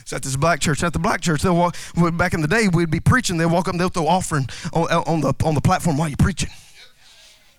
It's 0.09 0.13
at 0.15 0.23
this 0.23 0.35
black 0.35 0.59
church. 0.59 0.81
At 0.81 0.93
the 0.93 0.97
black 0.97 1.21
church, 1.21 1.43
they'll 1.43 1.55
walk. 1.55 1.75
Back 2.13 2.33
in 2.33 2.41
the 2.41 2.47
day, 2.47 2.67
we'd 2.67 2.89
be 2.89 2.99
preaching. 2.99 3.37
They'll 3.37 3.47
walk 3.47 3.67
up. 3.67 3.75
and 3.75 3.79
They'll 3.79 3.89
throw 3.89 4.07
offering 4.07 4.49
on, 4.73 4.87
on 4.89 5.21
the 5.21 5.35
on 5.43 5.53
the 5.53 5.61
platform 5.61 5.97
while 5.97 6.07
you're 6.07 6.17
preaching. 6.17 6.49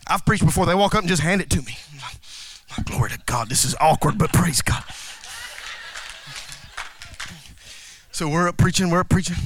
I've 0.08 0.26
preached 0.26 0.44
before. 0.44 0.66
They 0.66 0.74
walk 0.74 0.96
up 0.96 1.02
and 1.02 1.08
just 1.08 1.22
hand 1.22 1.40
it 1.40 1.48
to 1.50 1.62
me. 1.62 1.78
My 2.76 2.82
Glory 2.82 3.10
to 3.10 3.20
God. 3.26 3.50
This 3.50 3.64
is 3.64 3.76
awkward, 3.80 4.18
but 4.18 4.32
praise 4.32 4.62
God. 4.62 4.82
So 8.10 8.28
we're 8.28 8.48
up 8.48 8.56
preaching. 8.56 8.90
We're 8.90 8.98
up 8.98 9.08
preaching. 9.10 9.36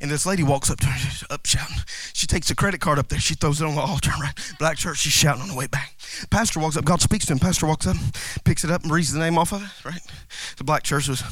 And 0.00 0.10
this 0.10 0.26
lady 0.26 0.42
walks 0.42 0.70
up 0.70 0.78
to 0.80 0.86
her, 0.86 1.26
up 1.30 1.46
shouting. 1.46 1.76
She 2.12 2.26
takes 2.26 2.50
a 2.50 2.54
credit 2.54 2.80
card 2.80 2.98
up 2.98 3.08
there. 3.08 3.18
She 3.18 3.34
throws 3.34 3.60
it 3.60 3.66
on 3.66 3.74
the 3.74 3.80
altar, 3.80 4.10
right? 4.20 4.34
Black 4.58 4.76
church. 4.76 4.98
She's 4.98 5.12
shouting 5.12 5.42
on 5.42 5.48
the 5.48 5.54
way 5.54 5.66
back. 5.66 5.94
Pastor 6.30 6.60
walks 6.60 6.76
up. 6.76 6.84
God 6.84 7.00
speaks 7.00 7.26
to 7.26 7.32
him. 7.32 7.38
Pastor 7.38 7.66
walks 7.66 7.86
up, 7.86 7.96
picks 8.44 8.64
it 8.64 8.70
up, 8.70 8.82
and 8.82 8.92
reads 8.92 9.12
the 9.12 9.18
name 9.18 9.38
off 9.38 9.52
of 9.52 9.62
it, 9.62 9.84
right? 9.84 10.00
The 10.58 10.64
black 10.64 10.82
church 10.82 11.08
was 11.08 11.22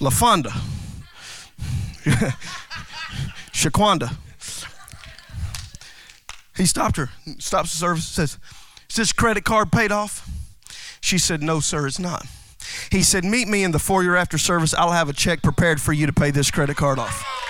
LaFonda, 0.00 0.50
Shaquanda. 3.52 4.16
He 6.56 6.66
stopped 6.66 6.96
her, 6.96 7.10
stops 7.38 7.70
the 7.72 7.78
service, 7.78 8.06
says, 8.06 8.38
Is 8.90 8.96
this 8.96 9.12
credit 9.12 9.44
card 9.44 9.70
paid 9.70 9.92
off? 9.92 10.28
She 11.00 11.18
said, 11.18 11.42
No, 11.42 11.60
sir, 11.60 11.86
it's 11.86 11.98
not. 11.98 12.26
He 12.90 13.02
said, 13.02 13.24
Meet 13.24 13.48
me 13.48 13.64
in 13.64 13.70
the 13.70 13.78
foyer 13.78 14.16
after 14.16 14.38
service. 14.38 14.74
I'll 14.74 14.92
have 14.92 15.08
a 15.08 15.12
check 15.12 15.42
prepared 15.42 15.80
for 15.80 15.92
you 15.92 16.06
to 16.06 16.12
pay 16.12 16.30
this 16.30 16.50
credit 16.50 16.76
card 16.76 16.98
off. 16.98 17.47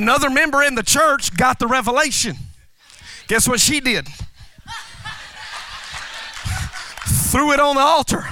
Another 0.00 0.30
member 0.30 0.62
in 0.62 0.76
the 0.76 0.84
church 0.84 1.36
got 1.36 1.58
the 1.58 1.66
revelation. 1.66 2.36
Guess 3.26 3.48
what 3.48 3.58
she 3.58 3.80
did? 3.80 4.06
Threw 7.32 7.50
it 7.50 7.58
on 7.58 7.74
the 7.74 7.82
altar. 7.82 8.22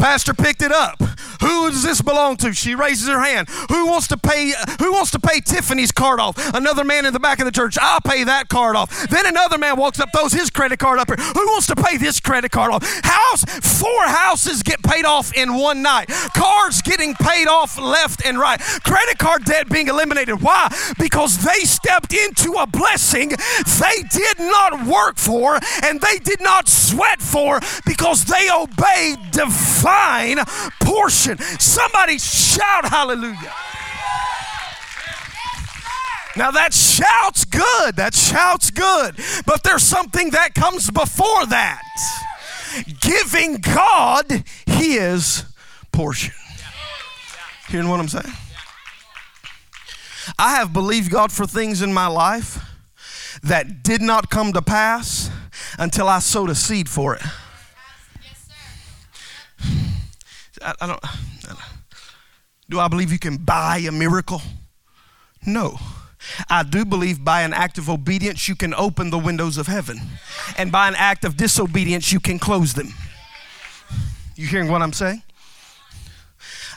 Pastor 0.00 0.34
picked 0.34 0.62
it 0.62 0.72
up. 0.72 1.00
Who 1.42 1.70
does 1.70 1.82
this 1.82 2.00
belong 2.00 2.36
to? 2.38 2.52
She 2.52 2.74
raises 2.74 3.08
her 3.08 3.20
hand. 3.20 3.48
Who 3.70 3.86
wants 3.86 4.08
to 4.08 4.16
pay 4.16 4.52
who 4.78 4.92
wants 4.92 5.10
to 5.12 5.20
pay 5.20 5.40
Tiffany's 5.40 5.92
card 5.92 6.20
off? 6.20 6.36
Another 6.54 6.84
man 6.84 7.04
in 7.04 7.12
the 7.12 7.20
back 7.20 7.38
of 7.40 7.44
the 7.44 7.52
church. 7.52 7.76
I'll 7.80 8.00
pay 8.00 8.24
that 8.24 8.48
card 8.48 8.76
off. 8.76 9.08
Then 9.08 9.26
another 9.26 9.58
man 9.58 9.76
walks 9.76 10.00
up, 10.00 10.10
throws 10.14 10.32
his 10.32 10.50
credit 10.50 10.78
card 10.78 10.98
up 10.98 11.08
here. 11.08 11.16
Who 11.16 11.46
wants 11.48 11.66
to 11.66 11.76
pay 11.76 11.96
this 11.96 12.20
credit 12.20 12.50
card 12.50 12.72
off? 12.72 12.82
House, 13.04 13.44
four 13.44 14.04
houses 14.04 14.62
get 14.62 14.82
paid 14.82 15.04
off 15.04 15.34
in 15.34 15.54
one 15.54 15.82
night. 15.82 16.08
Cars 16.34 16.80
getting 16.82 17.14
paid 17.14 17.48
off 17.48 17.78
left 17.78 18.24
and 18.24 18.38
right. 18.38 18.60
Credit 18.60 19.18
card 19.18 19.44
debt 19.44 19.68
being 19.68 19.88
eliminated. 19.88 20.40
Why? 20.40 20.68
Because 20.98 21.44
they 21.44 21.60
stepped 21.64 22.14
into 22.14 22.52
a 22.52 22.66
blessing 22.66 23.32
they 23.82 24.02
did 24.10 24.38
not 24.38 24.86
work 24.86 25.16
for 25.16 25.58
and 25.82 26.00
they 26.00 26.18
did 26.18 26.40
not 26.40 26.68
sweat 26.68 27.20
for 27.20 27.60
because 27.84 28.24
they 28.24 28.48
obeyed 28.50 29.18
divine 29.32 30.38
portion 30.80 31.31
Somebody 31.38 32.18
shout 32.18 32.88
hallelujah. 32.88 33.54
Now 36.36 36.50
that 36.50 36.72
shouts 36.72 37.44
good. 37.44 37.96
That 37.96 38.14
shouts 38.14 38.70
good. 38.70 39.16
But 39.46 39.62
there's 39.62 39.82
something 39.82 40.30
that 40.30 40.54
comes 40.54 40.90
before 40.90 41.46
that 41.46 41.82
giving 43.00 43.56
God 43.56 44.44
his 44.66 45.44
portion. 45.92 46.34
Hearing 47.68 47.88
what 47.88 48.00
I'm 48.00 48.08
saying? 48.08 48.32
I 50.38 50.56
have 50.56 50.72
believed 50.72 51.10
God 51.10 51.32
for 51.32 51.46
things 51.46 51.82
in 51.82 51.92
my 51.92 52.06
life 52.06 52.64
that 53.42 53.82
did 53.82 54.00
not 54.00 54.30
come 54.30 54.52
to 54.52 54.62
pass 54.62 55.30
until 55.78 56.08
I 56.08 56.20
sowed 56.20 56.50
a 56.50 56.54
seed 56.54 56.88
for 56.88 57.14
it. 57.14 57.22
I, 60.64 60.74
I, 60.80 60.86
don't, 60.86 61.00
don't. 61.42 61.58
Do 62.70 62.80
I 62.80 62.88
believe 62.88 63.12
you 63.12 63.18
can 63.18 63.36
buy 63.36 63.78
a 63.78 63.92
miracle? 63.92 64.42
No. 65.46 65.78
I 66.48 66.62
do 66.62 66.84
believe 66.84 67.24
by 67.24 67.42
an 67.42 67.52
act 67.52 67.78
of 67.78 67.90
obedience 67.90 68.48
you 68.48 68.54
can 68.54 68.74
open 68.74 69.10
the 69.10 69.18
windows 69.18 69.58
of 69.58 69.66
heaven, 69.66 70.00
and 70.56 70.70
by 70.70 70.86
an 70.88 70.94
act 70.96 71.24
of 71.24 71.36
disobedience 71.36 72.12
you 72.12 72.20
can 72.20 72.38
close 72.38 72.74
them. 72.74 72.88
You 74.36 74.46
hearing 74.46 74.70
what 74.70 74.82
I'm 74.82 74.92
saying? 74.92 75.22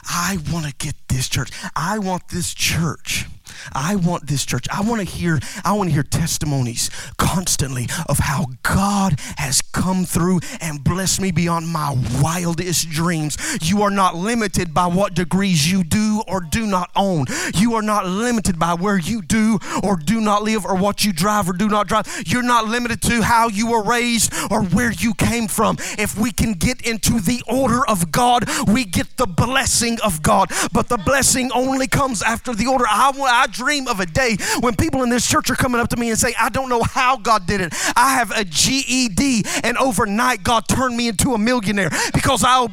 I 0.08 0.38
want 0.52 0.66
to 0.66 0.74
get 0.74 0.94
this 1.08 1.28
church. 1.28 1.50
I 1.74 1.98
want 1.98 2.28
this 2.28 2.54
church 2.54 3.26
I 3.72 3.96
want 3.96 4.26
this 4.26 4.44
church. 4.44 4.66
I 4.72 4.80
want 4.82 5.00
to 5.00 5.06
hear 5.06 5.40
I 5.64 5.72
want 5.72 5.88
to 5.88 5.94
hear 5.94 6.02
testimonies 6.02 6.90
constantly 7.18 7.88
of 8.08 8.18
how 8.18 8.46
God 8.62 9.18
has 9.38 9.62
come 9.62 10.04
through 10.04 10.40
and 10.60 10.82
blessed 10.82 11.20
me 11.20 11.30
beyond 11.30 11.68
my 11.68 11.96
wildest 12.22 12.88
dreams. 12.90 13.36
You 13.62 13.82
are 13.82 13.90
not 13.90 14.14
limited 14.14 14.72
by 14.74 14.86
what 14.86 15.14
degrees 15.14 15.70
you 15.70 15.84
do 15.84 16.22
or 16.26 16.40
do 16.40 16.66
not 16.66 16.90
own. 16.96 17.26
You 17.54 17.74
are 17.74 17.82
not 17.82 18.06
limited 18.06 18.58
by 18.58 18.74
where 18.74 18.98
you 18.98 19.22
do 19.22 19.58
or 19.82 19.96
do 19.96 20.20
not 20.20 20.42
live 20.42 20.64
or 20.64 20.76
what 20.76 21.04
you 21.04 21.12
drive 21.12 21.48
or 21.48 21.52
do 21.52 21.68
not 21.68 21.88
drive. 21.88 22.06
You're 22.26 22.42
not 22.42 22.66
limited 22.66 23.02
to 23.02 23.22
how 23.22 23.48
you 23.48 23.70
were 23.70 23.82
raised 23.82 24.32
or 24.50 24.62
where 24.62 24.92
you 24.92 25.14
came 25.14 25.48
from. 25.48 25.76
If 25.98 26.18
we 26.18 26.32
can 26.32 26.52
get 26.52 26.86
into 26.86 27.20
the 27.20 27.42
order 27.46 27.86
of 27.86 28.12
God, 28.12 28.44
we 28.68 28.84
get 28.84 29.16
the 29.16 29.26
blessing 29.26 29.98
of 30.04 30.22
God. 30.22 30.50
But 30.72 30.88
the 30.88 30.98
blessing 30.98 31.50
only 31.54 31.86
comes 31.86 32.22
after 32.22 32.54
the 32.54 32.66
order. 32.66 32.84
I, 32.88 33.46
dream 33.56 33.88
of 33.88 34.00
a 34.00 34.06
day 34.06 34.36
when 34.60 34.76
people 34.76 35.02
in 35.02 35.08
this 35.08 35.28
church 35.28 35.50
are 35.50 35.56
coming 35.56 35.80
up 35.80 35.88
to 35.90 35.96
me 35.96 36.10
and 36.10 36.18
say, 36.18 36.34
I 36.38 36.48
don't 36.48 36.68
know 36.68 36.82
how 36.82 37.16
God 37.16 37.46
did 37.46 37.60
it. 37.60 37.74
I 37.96 38.14
have 38.14 38.30
a 38.30 38.44
GED, 38.44 39.44
and 39.64 39.76
overnight 39.78 40.42
God 40.42 40.68
turned 40.68 40.96
me 40.96 41.08
into 41.08 41.34
a 41.34 41.38
millionaire 41.38 41.90
because 42.14 42.44
I'll. 42.44 42.70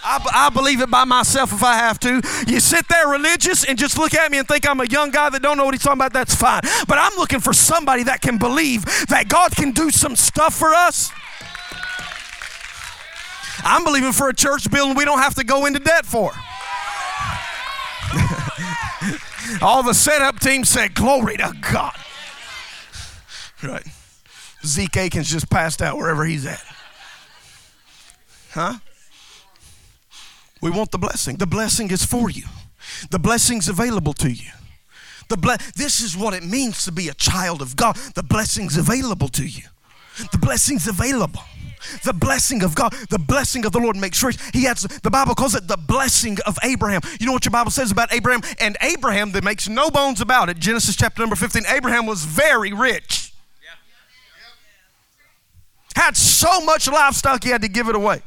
I, 0.00 0.46
I, 0.46 0.50
believe 0.50 0.80
it 0.80 0.92
by 0.92 1.02
myself 1.02 1.52
if 1.52 1.64
I 1.64 1.74
have 1.74 1.98
to. 2.00 2.22
You 2.46 2.60
sit 2.60 2.86
there 2.88 3.08
religious 3.08 3.64
and 3.64 3.76
just 3.76 3.98
look 3.98 4.14
at 4.14 4.30
me 4.30 4.38
and 4.38 4.46
think 4.46 4.66
I'm 4.66 4.78
a 4.80 4.86
young 4.86 5.10
guy 5.10 5.28
that 5.28 5.42
don't 5.42 5.58
know 5.58 5.64
what 5.64 5.74
he's 5.74 5.82
talking 5.82 5.98
about, 5.98 6.12
that's 6.12 6.36
fine. 6.36 6.60
But 6.86 6.98
I'm 6.98 7.16
looking 7.18 7.40
for 7.40 7.52
somebody 7.52 8.04
that 8.04 8.20
can 8.20 8.38
believe 8.38 8.84
that 9.08 9.28
God 9.28 9.56
can 9.56 9.72
do 9.72 9.90
some 9.90 10.14
stuff 10.14 10.54
for 10.54 10.72
us. 10.72 11.10
I'm 13.64 13.82
believing 13.82 14.12
for 14.12 14.28
a 14.28 14.34
church 14.34 14.70
building 14.70 14.96
we 14.96 15.04
don't 15.04 15.18
have 15.18 15.34
to 15.34 15.44
go 15.44 15.66
into 15.66 15.80
debt 15.80 16.06
for. 16.06 16.32
All 19.62 19.82
the 19.82 19.94
setup 19.94 20.40
team 20.40 20.64
said, 20.64 20.94
Glory 20.94 21.36
to 21.36 21.52
God. 21.72 21.94
Right. 23.62 23.86
Zeke 24.64 24.96
Akins 24.96 25.30
just 25.30 25.50
passed 25.50 25.82
out 25.82 25.96
wherever 25.96 26.24
he's 26.24 26.46
at. 26.46 26.62
Huh? 28.52 28.74
We 30.60 30.70
want 30.70 30.90
the 30.90 30.98
blessing. 30.98 31.36
The 31.36 31.46
blessing 31.46 31.90
is 31.90 32.04
for 32.04 32.30
you. 32.30 32.44
The 33.10 33.18
blessing's 33.18 33.68
available 33.68 34.12
to 34.14 34.30
you. 34.30 34.50
The 35.28 35.36
ble- 35.36 35.56
this 35.76 36.00
is 36.00 36.16
what 36.16 36.34
it 36.34 36.42
means 36.42 36.84
to 36.84 36.92
be 36.92 37.08
a 37.08 37.14
child 37.14 37.62
of 37.62 37.76
God. 37.76 37.96
The 38.14 38.22
blessing's 38.22 38.76
available 38.76 39.28
to 39.28 39.46
you. 39.46 39.64
The 40.32 40.38
blessing's 40.38 40.88
available. 40.88 41.42
The 42.04 42.12
blessing 42.12 42.62
of 42.62 42.74
God, 42.74 42.92
the 43.10 43.18
blessing 43.18 43.64
of 43.64 43.72
the 43.72 43.78
Lord 43.78 43.96
makes 43.96 44.22
rich. 44.22 44.38
He 44.52 44.64
has 44.64 44.82
the 44.82 45.10
Bible 45.10 45.34
calls 45.34 45.54
it 45.54 45.68
the 45.68 45.76
blessing 45.76 46.38
of 46.46 46.58
Abraham. 46.62 47.00
You 47.20 47.26
know 47.26 47.32
what 47.32 47.44
your 47.44 47.50
Bible 47.50 47.70
says 47.70 47.90
about 47.90 48.12
Abraham? 48.12 48.42
And 48.58 48.76
Abraham, 48.80 49.32
that 49.32 49.44
makes 49.44 49.68
no 49.68 49.90
bones 49.90 50.20
about 50.20 50.48
it, 50.48 50.58
Genesis 50.58 50.96
chapter 50.96 51.22
number 51.22 51.36
15, 51.36 51.64
Abraham 51.68 52.06
was 52.06 52.24
very 52.24 52.72
rich. 52.72 53.32
Had 55.96 56.16
so 56.16 56.60
much 56.60 56.86
livestock 56.86 57.42
he 57.42 57.50
had 57.50 57.62
to 57.62 57.68
give 57.68 57.88
it 57.88 57.96
away. 57.96 58.22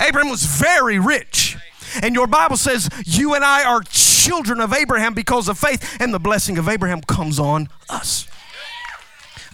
Abraham 0.00 0.30
was 0.30 0.44
very 0.44 0.98
rich. 0.98 1.56
And 2.02 2.14
your 2.14 2.26
Bible 2.26 2.56
says, 2.56 2.88
You 3.04 3.34
and 3.34 3.44
I 3.44 3.64
are 3.64 3.82
children 3.82 4.60
of 4.60 4.72
Abraham 4.72 5.14
because 5.14 5.48
of 5.48 5.58
faith, 5.58 5.96
and 6.00 6.12
the 6.12 6.18
blessing 6.18 6.58
of 6.58 6.68
Abraham 6.68 7.00
comes 7.02 7.38
on 7.38 7.68
us. 7.88 8.26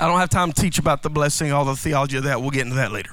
I 0.04 0.06
don't 0.06 0.20
have 0.20 0.28
time 0.28 0.52
to 0.52 0.60
teach 0.60 0.78
about 0.78 1.02
the 1.02 1.08
blessing, 1.08 1.50
all 1.50 1.64
the 1.64 1.74
theology 1.74 2.18
of 2.18 2.24
that. 2.24 2.38
We'll 2.42 2.50
get 2.50 2.66
into 2.66 2.74
that 2.74 2.92
later. 2.92 3.10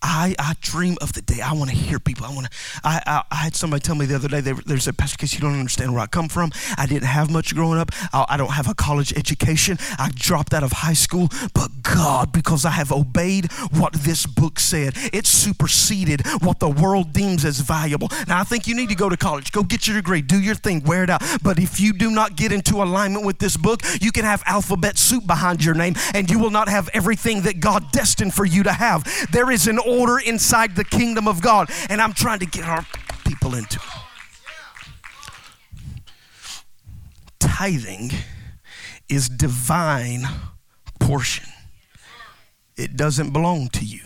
I, 0.00 0.34
I 0.38 0.54
dream 0.60 0.96
of 1.00 1.12
the 1.12 1.22
day. 1.22 1.40
I 1.40 1.52
want 1.52 1.70
to 1.70 1.76
hear 1.76 1.98
people. 1.98 2.24
I 2.24 2.32
want 2.32 2.50
to. 2.50 2.58
I, 2.84 3.02
I, 3.06 3.22
I, 3.30 3.34
had 3.36 3.56
somebody 3.56 3.80
tell 3.80 3.96
me 3.96 4.06
the 4.06 4.14
other 4.14 4.28
day. 4.28 4.40
They, 4.40 4.52
they 4.52 4.76
said, 4.78 4.96
Pastor 4.96 5.16
Case, 5.16 5.34
you 5.34 5.40
don't 5.40 5.58
understand 5.58 5.92
where 5.92 6.02
I 6.02 6.06
come 6.06 6.28
from. 6.28 6.52
I 6.76 6.86
didn't 6.86 7.08
have 7.08 7.30
much 7.30 7.54
growing 7.54 7.78
up. 7.78 7.90
I, 8.12 8.24
I 8.30 8.36
don't 8.36 8.52
have 8.52 8.68
a 8.68 8.74
college 8.74 9.12
education. 9.16 9.78
I 9.98 10.10
dropped 10.14 10.54
out 10.54 10.62
of 10.62 10.72
high 10.72 10.92
school. 10.92 11.28
But 11.52 11.70
God, 11.82 12.32
because 12.32 12.64
I 12.64 12.70
have 12.70 12.92
obeyed 12.92 13.50
what 13.72 13.92
this 13.92 14.24
book 14.24 14.60
said, 14.60 14.94
it 15.12 15.26
superseded 15.26 16.24
what 16.42 16.60
the 16.60 16.68
world 16.68 17.12
deems 17.12 17.44
as 17.44 17.58
valuable. 17.60 18.08
Now 18.28 18.40
I 18.40 18.44
think 18.44 18.68
you 18.68 18.76
need 18.76 18.90
to 18.90 18.94
go 18.94 19.08
to 19.08 19.16
college. 19.16 19.50
Go 19.50 19.64
get 19.64 19.88
your 19.88 19.96
degree. 19.96 20.22
Do 20.22 20.40
your 20.40 20.54
thing. 20.54 20.84
Wear 20.84 21.02
it 21.02 21.10
out. 21.10 21.22
But 21.42 21.58
if 21.58 21.80
you 21.80 21.92
do 21.92 22.10
not 22.10 22.36
get 22.36 22.52
into 22.52 22.82
alignment 22.82 23.26
with 23.26 23.38
this 23.38 23.56
book, 23.56 23.82
you 24.00 24.12
can 24.12 24.24
have 24.24 24.44
alphabet 24.46 24.96
soup 24.96 25.26
behind 25.26 25.64
your 25.64 25.74
name, 25.74 25.94
and 26.14 26.30
you 26.30 26.38
will 26.38 26.50
not 26.50 26.68
have 26.68 26.88
everything 26.94 27.42
that 27.42 27.58
God 27.58 27.90
destined 27.90 28.34
for 28.34 28.44
you 28.44 28.62
to 28.62 28.72
have. 28.72 29.04
There 29.32 29.50
is 29.50 29.66
an 29.66 29.78
order 29.88 30.18
inside 30.18 30.76
the 30.76 30.84
kingdom 30.84 31.26
of 31.26 31.40
God, 31.40 31.70
and 31.88 32.00
I'm 32.00 32.12
trying 32.12 32.40
to 32.40 32.46
get 32.46 32.64
our 32.64 32.84
people 33.24 33.54
into 33.54 33.78
it. 33.78 33.84
Tithing 37.40 38.10
is 39.08 39.28
divine 39.28 40.22
portion. 41.00 41.46
It 42.76 42.96
doesn't 42.96 43.32
belong 43.32 43.68
to 43.70 43.84
you. 43.84 44.02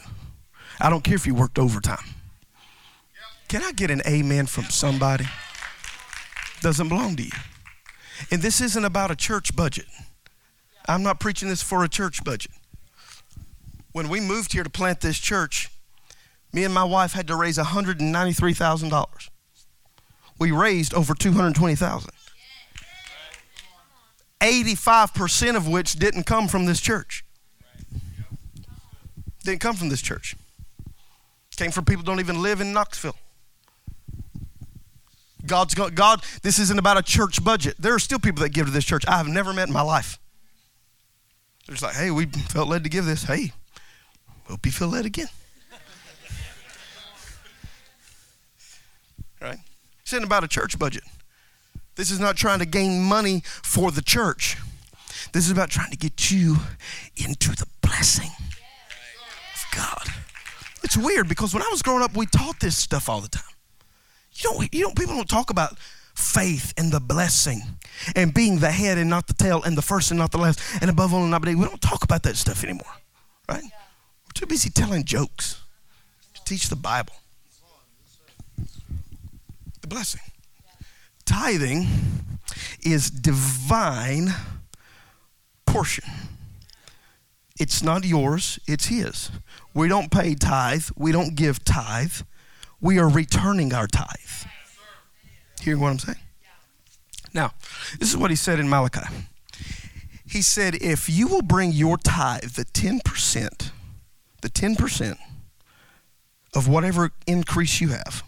I 0.81 0.89
don't 0.89 1.05
care 1.05 1.15
if 1.15 1.27
you 1.27 1.35
worked 1.35 1.59
overtime. 1.59 2.05
Can 3.49 3.63
I 3.63 3.73
get 3.73 3.91
an 3.91 4.01
amen 4.07 4.47
from 4.47 4.65
somebody? 4.65 5.27
Doesn't 6.61 6.89
belong 6.89 7.17
to 7.17 7.25
you. 7.25 7.31
And 8.31 8.41
this 8.41 8.61
isn't 8.61 8.85
about 8.85 9.11
a 9.11 9.17
church 9.17 9.55
budget. 9.55 9.87
I'm 10.89 11.03
not 11.03 11.21
preaching 11.21 11.49
this 11.49 11.63
for 11.63 11.85
a 11.85 11.89
church 11.89 12.25
budget. 12.25 12.53
When 13.93 14.09
we 14.09 14.21
moved 14.21 14.55
here 14.55 14.65
to 14.65 14.71
plant 14.71 15.01
this 15.01 15.19
church, 15.19 15.71
me 16.53 16.65
and 16.65 16.75
my 16.75 16.85
wife 16.85 17.13
had 17.13 17.27
to 17.29 17.37
raise 17.37 17.59
$193,000. 17.59 19.29
We 20.39 20.51
raised 20.51 20.95
over 20.95 21.15
220,000. 21.15 22.11
85% 24.41 25.57
of 25.57 25.69
which 25.69 25.95
didn't 25.95 26.25
come 26.25 26.49
from 26.49 26.67
this 26.67 26.81
church. 26.81 27.25
Didn't 29.45 29.61
come 29.61 29.77
from 29.77 29.89
this 29.89 30.03
church. 30.03 30.35
Came 31.57 31.71
from 31.71 31.85
people 31.85 32.03
don't 32.03 32.19
even 32.19 32.43
live 32.43 32.61
in 32.61 32.73
Knoxville. 32.73 33.15
God's 35.47 35.75
got, 35.75 35.95
God, 35.95 36.25
this 36.43 36.59
isn't 36.59 36.79
about 36.79 36.97
a 36.97 37.03
church 37.03 37.45
budget. 37.45 37.77
There 37.79 37.95
are 37.95 37.99
still 37.99 38.19
people 38.19 38.43
that 38.43 38.49
give 38.49 38.67
to 38.67 38.73
this 38.73 38.85
church 38.85 39.05
I 39.07 39.17
have 39.19 39.29
never 39.29 39.53
met 39.53 39.69
in 39.69 39.73
my 39.73 39.83
life. 39.83 40.19
They're 41.67 41.75
just 41.75 41.85
like, 41.85 41.95
hey, 41.95 42.11
we 42.11 42.27
felt 42.27 42.69
led 42.69 42.83
to 42.85 42.91
give 42.91 43.05
this. 43.05 43.23
Hey, 43.25 43.53
hope 44.49 44.67
you 44.67 44.73
feel 44.73 44.89
led 44.89 45.07
again. 45.07 45.29
right? 49.41 49.59
This 50.01 50.02
isn't 50.13 50.25
about 50.25 50.45
a 50.45 50.49
church 50.49 50.79
budget. 50.79 51.05
This 51.95 52.11
is 52.11 52.19
not 52.19 52.37
trying 52.37 52.59
to 52.61 52.67
gain 52.67 53.03
money 53.03 53.43
for 53.45 53.91
the 53.91 54.03
church. 54.03 54.57
This 55.33 55.45
is 55.45 55.51
about 55.51 55.71
trying 55.71 55.91
to 55.91 55.97
get 55.97 56.31
you 56.31 56.57
into 57.17 57.51
the 57.51 57.67
blessing 57.83 58.31
of 59.55 59.77
God. 59.77 60.09
It's 60.83 60.97
weird 60.97 61.29
because 61.29 61.55
when 61.55 61.63
I 61.63 61.69
was 61.71 61.83
growing 61.83 62.03
up, 62.03 62.17
we 62.17 62.27
taught 62.27 62.61
this 62.61 62.77
stuff 62.77 63.09
all 63.09 63.21
the 63.21 63.29
time. 63.29 63.45
You 64.35 64.51
don't, 64.51 64.75
you 64.75 64.81
don't, 64.83 64.97
people 64.97 65.15
don't 65.15 65.29
talk 65.29 65.51
about 65.51 65.79
faith 66.15 66.73
and 66.77 66.91
the 66.91 67.01
blessing 67.01 67.63
and 68.17 68.35
being 68.35 68.59
the 68.59 68.71
head 68.71 68.99
and 68.99 69.09
not 69.09 69.27
the 69.27 69.35
tail 69.35 69.63
and 69.63 69.77
the 69.77 69.83
first 69.83 70.11
and 70.11 70.19
not 70.19 70.33
the 70.33 70.39
last 70.39 70.61
and 70.81 70.91
above 70.91 71.15
all 71.15 71.23
and 71.23 71.31
not 71.31 71.43
beneath. 71.43 71.59
We 71.59 71.67
don't 71.67 71.81
talk 71.81 72.05
about 72.05 72.23
that 72.25 72.37
stuff 72.37 72.65
anymore, 72.65 72.93
right? 73.49 73.63
We're 73.63 74.33
too 74.35 74.47
busy 74.47 74.71
telling 74.71 75.05
jokes 75.05 75.63
to 76.35 76.45
teach 76.45 76.69
the 76.69 76.77
Bible. 76.77 77.15
Blessing. 79.93 80.23
Tithing 81.25 81.87
is 82.83 83.11
divine 83.11 84.35
portion. 85.67 86.05
It's 87.61 87.83
not 87.83 88.05
yours, 88.05 88.59
it's 88.67 88.87
His. 88.87 89.31
We 89.75 89.89
don't 89.89 90.11
pay 90.11 90.35
tithe, 90.35 90.87
we 90.97 91.13
don't 91.13 91.35
give 91.37 91.63
tithe 91.65 92.13
we 92.83 92.99
are 92.99 93.09
returning 93.09 93.73
our 93.73 93.87
tithe. 93.87 94.51
Hear 95.61 95.79
what 95.79 95.91
I'm 95.91 95.99
saying? 96.01 96.19
Now, 97.33 97.53
this 97.99 98.11
is 98.11 98.17
what 98.17 98.31
he 98.31 98.37
said 98.37 98.59
in 98.59 98.69
Malachi. 98.69 99.07
He 100.29 100.43
said, 100.43 100.75
if 100.75 101.09
you 101.09 101.29
will 101.29 101.43
bring 101.43 101.73
your 101.73 101.97
tithe, 101.97 102.57
the 102.57 102.65
10%, 102.65 103.71
the 104.43 104.51
10% 104.51 105.17
of 106.55 106.69
whatever 106.69 107.13
increase 107.27 107.81
you 107.81 107.89
have, 107.91 108.25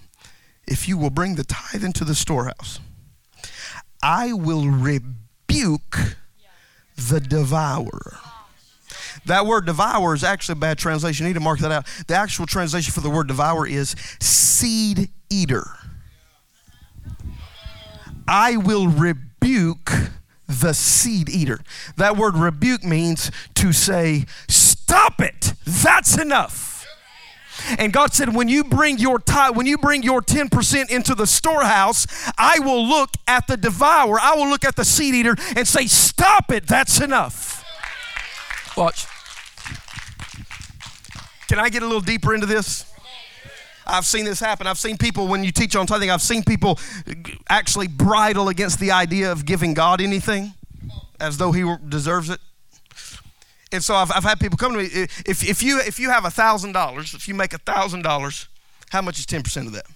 if 0.67 0.89
you 0.89 0.97
will 0.97 1.11
bring 1.11 1.35
the 1.35 1.45
tithe 1.45 1.85
into 1.85 2.05
the 2.05 2.15
storehouse, 2.15 2.81
I 4.03 4.33
will 4.33 4.69
rebuke 4.69 6.17
the 6.97 7.21
devourer. 7.21 8.19
That 9.27 9.47
word 9.47 9.67
devour 9.67 10.15
is 10.15 10.23
actually 10.23 10.55
a 10.55 10.57
bad 10.57 10.79
translation. 10.79 11.25
You 11.25 11.31
need 11.31 11.39
to 11.39 11.41
mark 11.41 11.61
that 11.61 11.73
out. 11.73 11.87
The 12.07 12.15
actual 12.15 12.47
translation 12.47 12.93
for 12.93 13.01
the 13.01 13.11
word 13.11 13.27
devour 13.27 13.67
is 13.67 13.97
seed 14.21 15.09
eater. 15.31 15.65
I 18.29 18.57
will 18.57 18.89
rebuke 18.89 19.91
the 20.47 20.73
seed 20.73 21.29
eater. 21.29 21.61
That 21.97 22.17
word 22.17 22.37
rebuke 22.37 22.85
means 22.85 23.31
to 23.55 23.73
say, 23.73 24.27
Stop 24.49 25.21
it. 25.21 25.55
That's 25.67 26.19
enough. 26.19 26.74
And 27.79 27.93
God 27.93 28.13
said, 28.13 28.35
when 28.35 28.49
you 28.49 28.65
bring 28.65 28.99
your 28.99 29.19
tithe, 29.19 29.57
when 29.57 29.67
you 29.67 29.79
bring 29.79 30.03
your 30.03 30.21
10% 30.21 30.91
into 30.91 31.15
the 31.15 31.27
storehouse, 31.27 32.07
I 32.37 32.59
will 32.61 32.87
look 32.87 33.11
at 33.27 33.47
the 33.47 33.57
devourer, 33.57 34.19
I 34.21 34.35
will 34.35 34.49
look 34.49 34.65
at 34.65 34.77
the 34.77 34.85
seed 34.85 35.15
eater 35.15 35.37
and 35.57 35.67
say, 35.67 35.87
Stop 35.87 36.51
it, 36.51 36.67
that's 36.67 37.01
enough. 37.01 37.65
Watch. 38.77 39.07
Can 41.49 41.59
I 41.59 41.69
get 41.69 41.83
a 41.83 41.87
little 41.87 42.01
deeper 42.01 42.35
into 42.35 42.47
this? 42.47 42.91
I've 43.87 44.07
seen 44.07 44.25
this 44.25 44.41
happen. 44.41 44.67
I've 44.67 44.79
seen 44.79 44.97
people, 44.97 45.29
when 45.29 45.45
you 45.45 45.53
teach 45.53 45.77
on 45.77 45.87
tithing, 45.87 46.11
I've 46.11 46.23
seen 46.23 46.43
people 46.43 46.79
actually 47.49 47.87
bridle 47.87 48.49
against 48.49 48.81
the 48.81 48.93
idea 48.93 49.31
of 49.31 49.45
giving 49.45 49.75
God 49.75 50.01
anything 50.01 50.55
as 51.21 51.37
though 51.37 51.53
He 51.53 51.71
deserves 51.89 52.31
it. 52.31 52.41
And 53.75 53.83
so 53.83 53.95
I've, 53.97 54.13
I've 54.13 54.23
had 54.23 54.39
people 54.39 54.57
come 54.57 54.73
to 54.73 54.79
me. 54.79 54.85
If, 55.27 55.49
if 55.49 55.63
you 55.63 55.81
if 55.81 55.99
you 55.99 56.11
have 56.11 56.25
a 56.25 56.31
thousand 56.31 56.73
dollars, 56.73 57.13
if 57.13 57.27
you 57.27 57.35
make 57.35 57.53
a 57.53 57.59
thousand 57.59 58.03
dollars, 58.03 58.47
how 58.91 59.03
much 59.03 59.19
is 59.19 59.27
ten 59.27 59.43
percent 59.43 59.67
of 59.67 59.73
that? 59.73 59.87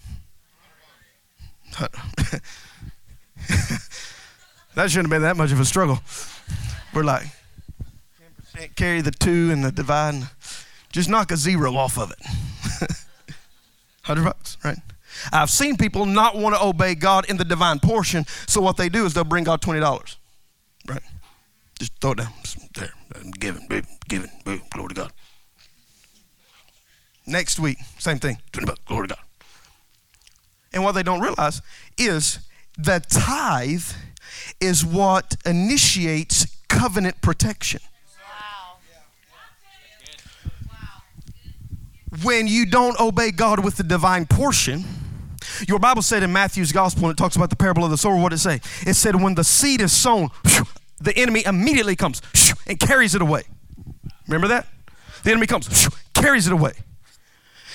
that 4.74 4.90
shouldn't 4.90 5.06
have 5.06 5.10
been 5.10 5.22
that 5.22 5.36
much 5.36 5.52
of 5.52 5.60
a 5.60 5.64
struggle. 5.64 6.00
We're 6.92 7.04
like 7.04 7.22
ten 7.22 8.34
percent 8.36 8.74
carry 8.74 9.00
the 9.00 9.12
two 9.12 9.50
and 9.52 9.64
the 9.64 9.70
divide. 9.70 10.24
Just 10.90 11.08
knock 11.08 11.30
a 11.30 11.36
zero 11.36 11.76
off 11.76 11.98
of 11.98 12.10
it. 12.10 12.18
100 14.08 14.24
bucks, 14.24 14.56
right? 14.64 14.78
I've 15.32 15.50
seen 15.50 15.76
people 15.76 16.06
not 16.06 16.36
want 16.36 16.56
to 16.56 16.62
obey 16.62 16.94
God 16.94 17.28
in 17.28 17.36
the 17.36 17.44
divine 17.44 17.78
portion, 17.78 18.24
so 18.46 18.60
what 18.60 18.76
they 18.76 18.88
do 18.88 19.04
is 19.04 19.14
they'll 19.14 19.24
bring 19.24 19.44
God 19.44 19.60
$20, 19.60 20.16
right? 20.88 21.02
Just 21.78 21.92
throw 22.00 22.12
it 22.12 22.18
down. 22.18 22.32
There, 22.74 22.90
giving, 23.38 23.66
boom, 23.68 23.82
giving, 24.08 24.30
boom, 24.44 24.62
glory 24.70 24.88
to 24.88 24.94
God. 24.94 25.12
Next 27.28 27.60
week, 27.60 27.78
same 27.98 28.18
thing, 28.18 28.38
glory 28.86 29.08
to 29.08 29.14
God. 29.14 29.24
And 30.72 30.82
what 30.82 30.92
they 30.92 31.02
don't 31.02 31.20
realize 31.20 31.60
is 31.96 32.38
the 32.76 33.04
tithe 33.08 33.84
is 34.60 34.84
what 34.84 35.36
initiates 35.44 36.46
covenant 36.68 37.20
protection. 37.20 37.80
when 42.22 42.46
you 42.46 42.66
don't 42.66 42.98
obey 42.98 43.30
God 43.30 43.64
with 43.64 43.76
the 43.76 43.82
divine 43.82 44.26
portion, 44.26 44.84
your 45.68 45.78
Bible 45.78 46.02
said 46.02 46.22
in 46.22 46.32
Matthew's 46.32 46.72
gospel, 46.72 47.04
and 47.04 47.12
it 47.12 47.16
talks 47.16 47.36
about 47.36 47.50
the 47.50 47.56
parable 47.56 47.84
of 47.84 47.90
the 47.90 47.98
sower, 47.98 48.16
what 48.16 48.32
it 48.32 48.38
say? 48.38 48.60
It 48.86 48.94
said, 48.94 49.20
when 49.20 49.34
the 49.34 49.44
seed 49.44 49.80
is 49.80 49.92
sown, 49.92 50.30
the 51.00 51.16
enemy 51.16 51.44
immediately 51.44 51.96
comes 51.96 52.22
and 52.66 52.78
carries 52.78 53.14
it 53.14 53.22
away. 53.22 53.42
Remember 54.26 54.48
that? 54.48 54.66
The 55.24 55.30
enemy 55.30 55.46
comes, 55.46 55.88
carries 56.14 56.46
it 56.46 56.52
away. 56.52 56.72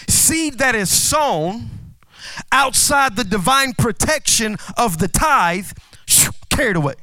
Seed 0.08 0.58
that 0.60 0.76
is 0.76 0.89
sown 0.89 1.70
outside 2.52 3.16
the 3.16 3.24
divine 3.24 3.74
protection 3.74 4.58
of 4.78 4.98
the 4.98 5.08
tithe, 5.08 5.72
carried 6.50 6.76
away. 6.76 6.96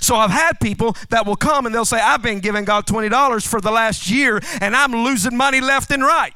So 0.00 0.16
I've 0.16 0.30
had 0.30 0.58
people 0.60 0.96
that 1.10 1.26
will 1.26 1.36
come 1.36 1.66
and 1.66 1.74
they'll 1.74 1.84
say, 1.84 2.00
I've 2.00 2.22
been 2.22 2.40
giving 2.40 2.64
God 2.64 2.86
$20 2.86 3.46
for 3.46 3.60
the 3.60 3.70
last 3.70 4.10
year 4.10 4.40
and 4.60 4.74
I'm 4.74 4.92
losing 4.92 5.36
money 5.36 5.60
left 5.60 5.90
and 5.90 6.02
right. 6.02 6.34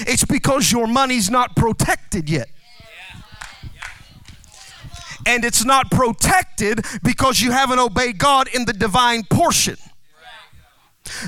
It's 0.00 0.24
because 0.24 0.70
your 0.70 0.86
money's 0.86 1.30
not 1.30 1.56
protected 1.56 2.28
yet. 2.30 2.48
And 5.26 5.44
it's 5.44 5.64
not 5.64 5.90
protected 5.90 6.84
because 7.02 7.40
you 7.40 7.50
haven't 7.50 7.78
obeyed 7.78 8.18
God 8.18 8.48
in 8.48 8.64
the 8.64 8.72
divine 8.72 9.24
portion. 9.24 9.76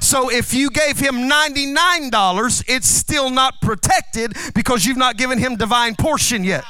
So 0.00 0.30
if 0.30 0.54
you 0.54 0.70
gave 0.70 0.98
him 0.98 1.28
$99, 1.28 2.64
it's 2.68 2.88
still 2.88 3.30
not 3.30 3.60
protected 3.60 4.36
because 4.54 4.86
you've 4.86 4.96
not 4.96 5.16
given 5.16 5.38
him 5.38 5.56
divine 5.56 5.94
portion 5.94 6.44
yet. 6.44 6.64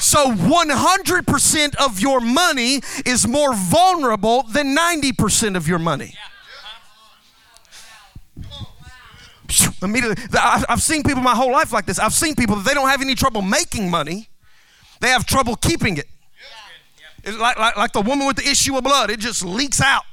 So 0.00 0.32
100% 0.32 1.74
of 1.76 2.00
your 2.00 2.20
money 2.20 2.80
is 3.06 3.26
more 3.26 3.54
vulnerable 3.54 4.42
than 4.42 4.76
90% 4.76 5.56
of 5.56 5.68
your 5.68 5.78
money. 5.78 6.14
Immediately, 9.82 10.24
I've 10.38 10.82
seen 10.82 11.02
people 11.02 11.22
my 11.22 11.34
whole 11.34 11.52
life 11.52 11.72
like 11.72 11.86
this. 11.86 11.98
I've 11.98 12.14
seen 12.14 12.34
people 12.34 12.56
that 12.56 12.64
they 12.64 12.74
don't 12.74 12.88
have 12.88 13.02
any 13.02 13.14
trouble 13.14 13.42
making 13.42 13.90
money, 13.90 14.28
they 15.00 15.08
have 15.08 15.26
trouble 15.26 15.54
keeping 15.56 15.96
it. 15.96 16.08
Like, 17.26 17.58
like, 17.58 17.76
like 17.76 17.92
the 17.92 18.02
woman 18.02 18.26
with 18.26 18.36
the 18.36 18.48
issue 18.48 18.76
of 18.76 18.84
blood, 18.84 19.10
it 19.10 19.20
just 19.20 19.44
leaks 19.44 19.80
out 19.80 20.04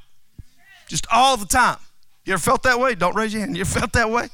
just 0.91 1.07
all 1.09 1.37
the 1.37 1.45
time. 1.45 1.77
You 2.25 2.33
ever 2.33 2.41
felt 2.41 2.63
that 2.63 2.77
way? 2.79 2.95
Don't 2.95 3.15
raise 3.15 3.33
your 3.33 3.39
hand. 3.39 3.55
You 3.57 3.65
felt 3.65 3.93
that 3.93 4.11
way? 4.11 4.27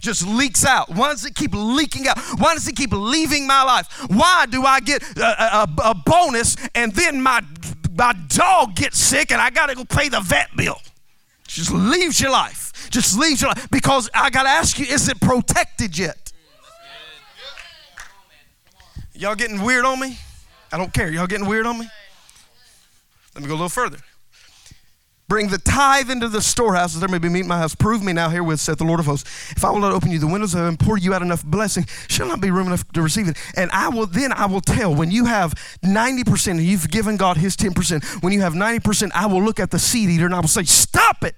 just 0.00 0.26
leaks 0.26 0.64
out? 0.64 0.88
Why 0.88 1.10
does 1.10 1.26
it 1.26 1.34
keep 1.34 1.50
leaking 1.52 2.06
out? 2.06 2.18
Why 2.38 2.54
does 2.54 2.66
it 2.66 2.76
keep 2.76 2.92
leaving 2.92 3.46
my 3.46 3.62
life? 3.62 4.06
Why 4.08 4.46
do 4.48 4.64
I 4.64 4.80
get 4.80 5.02
a, 5.18 5.62
a, 5.62 5.68
a 5.84 5.94
bonus 5.94 6.56
and 6.74 6.94
then 6.94 7.20
my, 7.20 7.42
my 7.94 8.14
dog 8.28 8.74
gets 8.76 8.98
sick 8.98 9.32
and 9.32 9.40
I 9.40 9.50
got 9.50 9.66
to 9.66 9.74
go 9.74 9.84
pay 9.84 10.08
the 10.08 10.20
vet 10.20 10.56
bill? 10.56 10.80
Just 11.46 11.72
leaves 11.72 12.20
your 12.20 12.30
life. 12.30 12.88
Just 12.90 13.18
leaves 13.18 13.42
your 13.42 13.50
life. 13.50 13.68
Because 13.70 14.08
I 14.14 14.30
got 14.30 14.44
to 14.44 14.48
ask 14.48 14.78
you, 14.78 14.86
is 14.86 15.08
it 15.08 15.20
protected 15.20 15.98
yet? 15.98 16.32
Y'all 19.14 19.34
getting 19.34 19.62
weird 19.62 19.84
on 19.84 20.00
me? 20.00 20.16
I 20.72 20.78
don't 20.78 20.94
care. 20.94 21.10
Y'all 21.10 21.26
getting 21.26 21.46
weird 21.46 21.66
on 21.66 21.78
me? 21.78 21.88
Let 23.34 23.42
me 23.42 23.48
go 23.48 23.54
a 23.54 23.56
little 23.56 23.68
further. 23.68 23.98
Bring 25.32 25.48
the 25.48 25.56
tithe 25.56 26.10
into 26.10 26.28
the 26.28 26.42
storehouses, 26.42 27.00
there 27.00 27.08
may 27.08 27.16
be 27.16 27.30
meat 27.30 27.40
in 27.40 27.46
my 27.46 27.56
house. 27.56 27.74
Prove 27.74 28.04
me 28.04 28.12
now 28.12 28.28
herewith, 28.28 28.60
saith 28.60 28.76
the 28.76 28.84
Lord 28.84 29.00
of 29.00 29.06
hosts. 29.06 29.50
If 29.56 29.64
I 29.64 29.70
will 29.70 29.78
not 29.78 29.92
open 29.92 30.10
you 30.10 30.18
the 30.18 30.26
windows 30.26 30.52
of 30.52 30.60
heaven, 30.60 30.76
pour 30.76 30.98
you 30.98 31.14
out 31.14 31.22
enough 31.22 31.42
blessing, 31.42 31.86
shall 32.06 32.28
not 32.28 32.42
be 32.42 32.50
room 32.50 32.66
enough 32.66 32.86
to 32.92 33.00
receive 33.00 33.28
it. 33.28 33.38
And 33.56 33.70
I 33.70 33.88
will 33.88 34.06
then 34.06 34.30
I 34.34 34.44
will 34.44 34.60
tell 34.60 34.94
when 34.94 35.10
you 35.10 35.24
have 35.24 35.54
90% 35.82 36.50
and 36.50 36.60
you've 36.60 36.90
given 36.90 37.16
God 37.16 37.38
his 37.38 37.56
10%, 37.56 38.22
when 38.22 38.34
you 38.34 38.42
have 38.42 38.52
90%, 38.52 39.10
I 39.14 39.24
will 39.24 39.42
look 39.42 39.58
at 39.58 39.70
the 39.70 39.78
seed 39.78 40.10
eater 40.10 40.26
and 40.26 40.34
I 40.34 40.40
will 40.40 40.48
say, 40.48 40.64
Stop 40.64 41.24
it. 41.24 41.34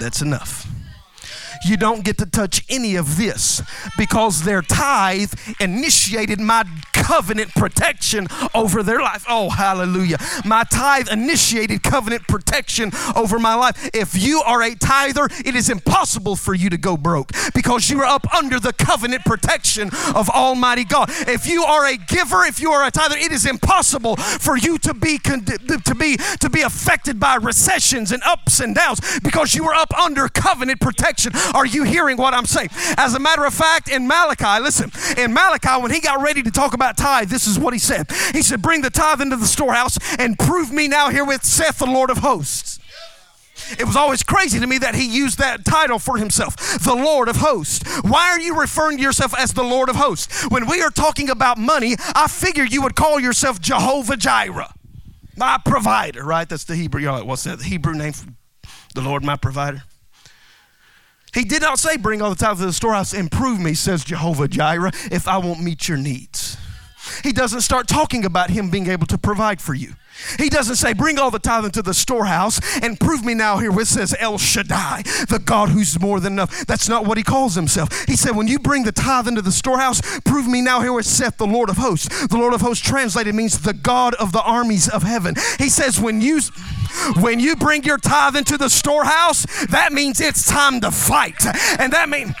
That's 0.00 0.20
enough 0.20 0.66
you 1.64 1.76
don't 1.76 2.04
get 2.04 2.18
to 2.18 2.26
touch 2.26 2.64
any 2.68 2.96
of 2.96 3.16
this 3.16 3.62
because 3.96 4.42
their 4.42 4.62
tithe 4.62 5.32
initiated 5.60 6.40
my 6.40 6.64
covenant 6.92 7.54
protection 7.54 8.28
over 8.54 8.82
their 8.82 9.00
life. 9.00 9.24
Oh, 9.28 9.50
hallelujah. 9.50 10.18
My 10.44 10.64
tithe 10.64 11.08
initiated 11.10 11.82
covenant 11.82 12.28
protection 12.28 12.92
over 13.16 13.38
my 13.38 13.54
life. 13.54 13.90
If 13.92 14.16
you 14.20 14.40
are 14.42 14.62
a 14.62 14.74
tither, 14.74 15.28
it 15.44 15.54
is 15.54 15.68
impossible 15.68 16.36
for 16.36 16.54
you 16.54 16.70
to 16.70 16.78
go 16.78 16.96
broke 16.96 17.32
because 17.54 17.90
you 17.90 18.00
are 18.00 18.06
up 18.06 18.32
under 18.34 18.60
the 18.60 18.72
covenant 18.72 19.24
protection 19.24 19.90
of 20.14 20.30
Almighty 20.30 20.84
God. 20.84 21.10
If 21.10 21.46
you 21.46 21.64
are 21.64 21.86
a 21.86 21.96
giver, 21.96 22.44
if 22.44 22.60
you 22.60 22.70
are 22.70 22.86
a 22.86 22.90
tither, 22.90 23.16
it 23.16 23.32
is 23.32 23.46
impossible 23.46 24.16
for 24.16 24.56
you 24.56 24.78
to 24.78 24.94
be 24.94 25.18
to 25.18 25.94
be 25.98 26.16
to 26.16 26.50
be 26.50 26.62
affected 26.62 27.18
by 27.18 27.36
recessions 27.36 28.12
and 28.12 28.22
ups 28.24 28.60
and 28.60 28.74
downs 28.74 29.00
because 29.22 29.54
you 29.54 29.64
are 29.68 29.74
up 29.74 29.92
under 29.98 30.28
covenant 30.28 30.80
protection. 30.80 31.32
Are 31.52 31.66
you 31.66 31.84
hearing 31.84 32.16
what 32.16 32.34
I'm 32.34 32.46
saying? 32.46 32.70
As 32.96 33.14
a 33.14 33.18
matter 33.18 33.44
of 33.44 33.54
fact, 33.54 33.90
in 33.90 34.06
Malachi, 34.06 34.62
listen, 34.62 34.90
in 35.16 35.32
Malachi, 35.32 35.80
when 35.80 35.90
he 35.90 36.00
got 36.00 36.22
ready 36.22 36.42
to 36.42 36.50
talk 36.50 36.74
about 36.74 36.96
tithe, 36.96 37.28
this 37.28 37.46
is 37.46 37.58
what 37.58 37.72
he 37.72 37.78
said. 37.78 38.10
He 38.32 38.42
said, 38.42 38.62
Bring 38.62 38.82
the 38.82 38.90
tithe 38.90 39.20
into 39.20 39.36
the 39.36 39.46
storehouse 39.46 39.98
and 40.18 40.38
prove 40.38 40.72
me 40.72 40.88
now 40.88 41.10
herewith, 41.10 41.44
saith 41.44 41.78
the 41.78 41.86
Lord 41.86 42.10
of 42.10 42.18
hosts. 42.18 42.78
It 43.78 43.86
was 43.86 43.96
always 43.96 44.22
crazy 44.22 44.58
to 44.60 44.66
me 44.66 44.78
that 44.78 44.94
he 44.94 45.06
used 45.06 45.38
that 45.38 45.64
title 45.64 45.98
for 45.98 46.16
himself, 46.18 46.56
the 46.82 46.94
Lord 46.94 47.28
of 47.28 47.36
Hosts. 47.36 48.02
Why 48.02 48.30
are 48.30 48.40
you 48.40 48.58
referring 48.58 48.98
to 48.98 49.02
yourself 49.02 49.34
as 49.38 49.52
the 49.52 49.62
Lord 49.62 49.88
of 49.88 49.96
Hosts? 49.96 50.48
When 50.50 50.66
we 50.66 50.82
are 50.82 50.90
talking 50.90 51.30
about 51.30 51.58
money, 51.58 51.96
I 52.14 52.26
figure 52.28 52.64
you 52.64 52.82
would 52.82 52.96
call 52.96 53.20
yourself 53.20 53.60
Jehovah 53.60 54.16
Jireh, 54.16 54.74
my 55.36 55.58
provider, 55.64 56.24
right? 56.24 56.48
That's 56.48 56.64
the 56.64 56.76
Hebrew. 56.76 57.24
What's 57.24 57.44
that? 57.44 57.58
The 57.58 57.64
Hebrew 57.64 57.94
name 57.94 58.12
for 58.12 58.26
the 58.94 59.00
Lord, 59.00 59.24
my 59.24 59.36
provider? 59.36 59.84
He 61.32 61.44
did 61.44 61.62
not 61.62 61.78
say, 61.78 61.96
Bring 61.96 62.20
all 62.20 62.30
the 62.30 62.36
tithes 62.36 62.60
to 62.60 62.66
the 62.66 62.72
storehouse 62.72 63.12
and 63.14 63.30
prove 63.30 63.58
me, 63.58 63.74
says 63.74 64.04
Jehovah 64.04 64.48
Jireh, 64.48 64.92
if 65.10 65.26
I 65.26 65.38
won't 65.38 65.62
meet 65.62 65.88
your 65.88 65.98
needs. 65.98 66.56
He 67.24 67.32
doesn't 67.32 67.62
start 67.62 67.88
talking 67.88 68.24
about 68.24 68.50
him 68.50 68.70
being 68.70 68.88
able 68.88 69.06
to 69.06 69.18
provide 69.18 69.60
for 69.60 69.74
you. 69.74 69.94
He 70.38 70.48
doesn't 70.48 70.76
say, 70.76 70.92
Bring 70.92 71.18
all 71.18 71.30
the 71.30 71.38
tithe 71.38 71.64
into 71.64 71.82
the 71.82 71.94
storehouse 71.94 72.60
and 72.82 72.98
prove 72.98 73.24
me 73.24 73.34
now 73.34 73.58
here, 73.58 73.72
which 73.72 73.88
says 73.88 74.14
El 74.18 74.38
Shaddai, 74.38 75.02
the 75.28 75.40
God 75.44 75.70
who's 75.70 76.00
more 76.00 76.20
than 76.20 76.34
enough. 76.34 76.66
That's 76.66 76.88
not 76.88 77.06
what 77.06 77.18
he 77.18 77.24
calls 77.24 77.54
himself. 77.54 78.06
He 78.06 78.16
said, 78.16 78.36
When 78.36 78.48
you 78.48 78.58
bring 78.58 78.84
the 78.84 78.92
tithe 78.92 79.28
into 79.28 79.42
the 79.42 79.52
storehouse, 79.52 80.00
prove 80.20 80.46
me 80.46 80.60
now 80.60 80.80
here, 80.80 80.92
which 80.92 81.06
saith 81.06 81.36
the 81.36 81.46
Lord 81.46 81.68
of 81.68 81.76
hosts. 81.76 82.26
The 82.26 82.38
Lord 82.38 82.54
of 82.54 82.60
hosts 82.60 82.86
translated 82.86 83.34
means 83.34 83.60
the 83.60 83.74
God 83.74 84.14
of 84.14 84.32
the 84.32 84.42
armies 84.42 84.88
of 84.88 85.02
heaven. 85.02 85.34
He 85.58 85.68
says, 85.68 86.00
When 86.00 86.20
you 86.20 86.40
when 87.20 87.40
you 87.40 87.56
bring 87.56 87.84
your 87.84 87.98
tithe 87.98 88.36
into 88.36 88.58
the 88.58 88.68
storehouse, 88.68 89.46
that 89.66 89.92
means 89.92 90.20
it's 90.20 90.46
time 90.46 90.80
to 90.80 90.90
fight. 90.90 91.44
And 91.78 91.92
that 91.92 92.08
means 92.08 92.32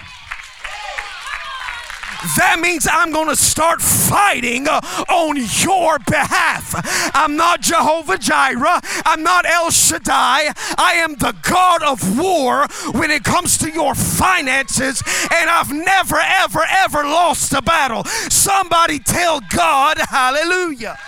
that 2.36 2.58
means 2.60 2.86
I'm 2.90 3.12
going 3.12 3.28
to 3.28 3.36
start 3.36 3.82
fighting 3.82 4.68
uh, 4.68 4.80
on 5.08 5.36
your 5.36 5.98
behalf. 5.98 6.74
I'm 7.14 7.36
not 7.36 7.60
Jehovah 7.60 8.18
Jireh. 8.18 8.80
I'm 9.04 9.22
not 9.22 9.46
El 9.46 9.70
Shaddai. 9.70 10.52
I 10.78 10.94
am 10.96 11.16
the 11.16 11.34
God 11.42 11.82
of 11.82 12.18
war 12.18 12.66
when 12.92 13.10
it 13.10 13.24
comes 13.24 13.58
to 13.58 13.70
your 13.70 13.94
finances, 13.94 15.02
and 15.34 15.50
I've 15.50 15.72
never, 15.72 16.16
ever, 16.16 16.60
ever 16.68 17.02
lost 17.02 17.52
a 17.52 17.62
battle. 17.62 18.04
Somebody 18.04 18.98
tell 18.98 19.40
God, 19.40 19.98
hallelujah. 19.98 20.98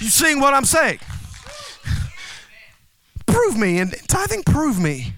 You 0.00 0.08
seeing 0.08 0.40
what 0.40 0.54
I'm 0.54 0.64
saying? 0.64 1.00
Prove 3.26 3.56
me, 3.56 3.78
and 3.78 3.94
tithing, 4.08 4.44
prove 4.44 4.80
me, 4.80 5.12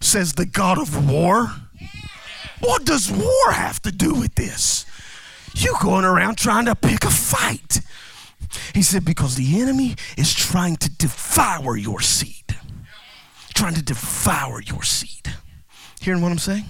says 0.00 0.32
the 0.32 0.46
God 0.46 0.78
of 0.78 1.08
war. 1.10 1.50
What 2.64 2.86
does 2.86 3.12
war 3.12 3.52
have 3.52 3.82
to 3.82 3.92
do 3.92 4.14
with 4.14 4.36
this? 4.36 4.86
You 5.54 5.76
going 5.82 6.06
around 6.06 6.38
trying 6.38 6.64
to 6.64 6.74
pick 6.74 7.04
a 7.04 7.10
fight. 7.10 7.82
He 8.74 8.82
said, 8.82 9.04
because 9.04 9.36
the 9.36 9.60
enemy 9.60 9.96
is 10.16 10.32
trying 10.32 10.76
to 10.76 10.90
devour 10.90 11.76
your 11.76 12.00
seed. 12.00 12.56
Trying 13.52 13.74
to 13.74 13.82
devour 13.82 14.62
your 14.62 14.82
seed. 14.82 15.34
Hearing 16.00 16.22
what 16.22 16.32
I'm 16.32 16.38
saying? 16.38 16.64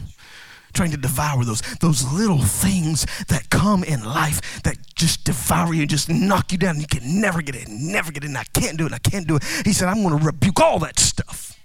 Trying 0.73 0.91
to 0.91 0.97
devour 0.97 1.45
those, 1.45 1.61
those 1.79 2.13
little 2.13 2.43
things 2.43 3.07
that 3.29 3.49
come 3.51 3.85
in 3.85 4.05
life 4.05 4.65
that 4.65 4.77
just 4.97 5.25
devour 5.25 5.75
you 5.75 5.83
and 5.83 5.91
just 5.91 6.09
knock 6.09 6.51
you 6.51 6.59
down. 6.59 6.81
You 6.81 6.89
can 6.89 7.21
never 7.21 7.41
get 7.41 7.55
it, 7.55 7.69
never 7.69 8.11
get 8.11 8.25
it. 8.25 8.37
I 8.37 8.45
can't 8.53 8.77
do 8.77 8.87
it, 8.87 8.93
I 8.93 8.99
can't 8.99 9.29
do 9.29 9.37
it. 9.37 9.45
He 9.65 9.73
said, 9.73 9.89
I'm 9.89 10.03
going 10.03 10.19
to 10.19 10.25
rebuke 10.27 10.61
all 10.61 10.81
that 10.81 10.99
stuff 10.99 11.57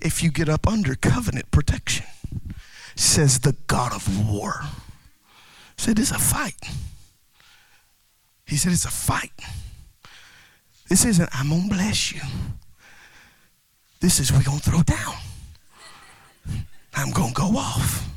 if 0.00 0.22
you 0.22 0.30
get 0.30 0.48
up 0.48 0.68
under 0.68 0.94
covenant 0.94 1.50
protection 1.50 2.06
says 3.00 3.40
the 3.40 3.56
God 3.66 3.94
of 3.94 4.30
war. 4.30 4.60
He 5.76 5.82
said, 5.82 5.98
It's 5.98 6.10
a 6.10 6.18
fight. 6.18 6.70
He 8.46 8.56
said, 8.56 8.72
It's 8.72 8.84
a 8.84 8.90
fight. 8.90 9.32
This 10.88 11.04
isn't, 11.04 11.28
I'm 11.32 11.48
going 11.48 11.68
to 11.68 11.74
bless 11.74 12.12
you. 12.12 12.20
This 14.00 14.20
is, 14.20 14.32
we're 14.32 14.42
going 14.42 14.58
to 14.58 14.70
throw 14.70 14.82
down. 14.82 15.14
I'm 16.94 17.12
going 17.12 17.32
to 17.32 17.34
go 17.34 17.56
off. 17.56 18.08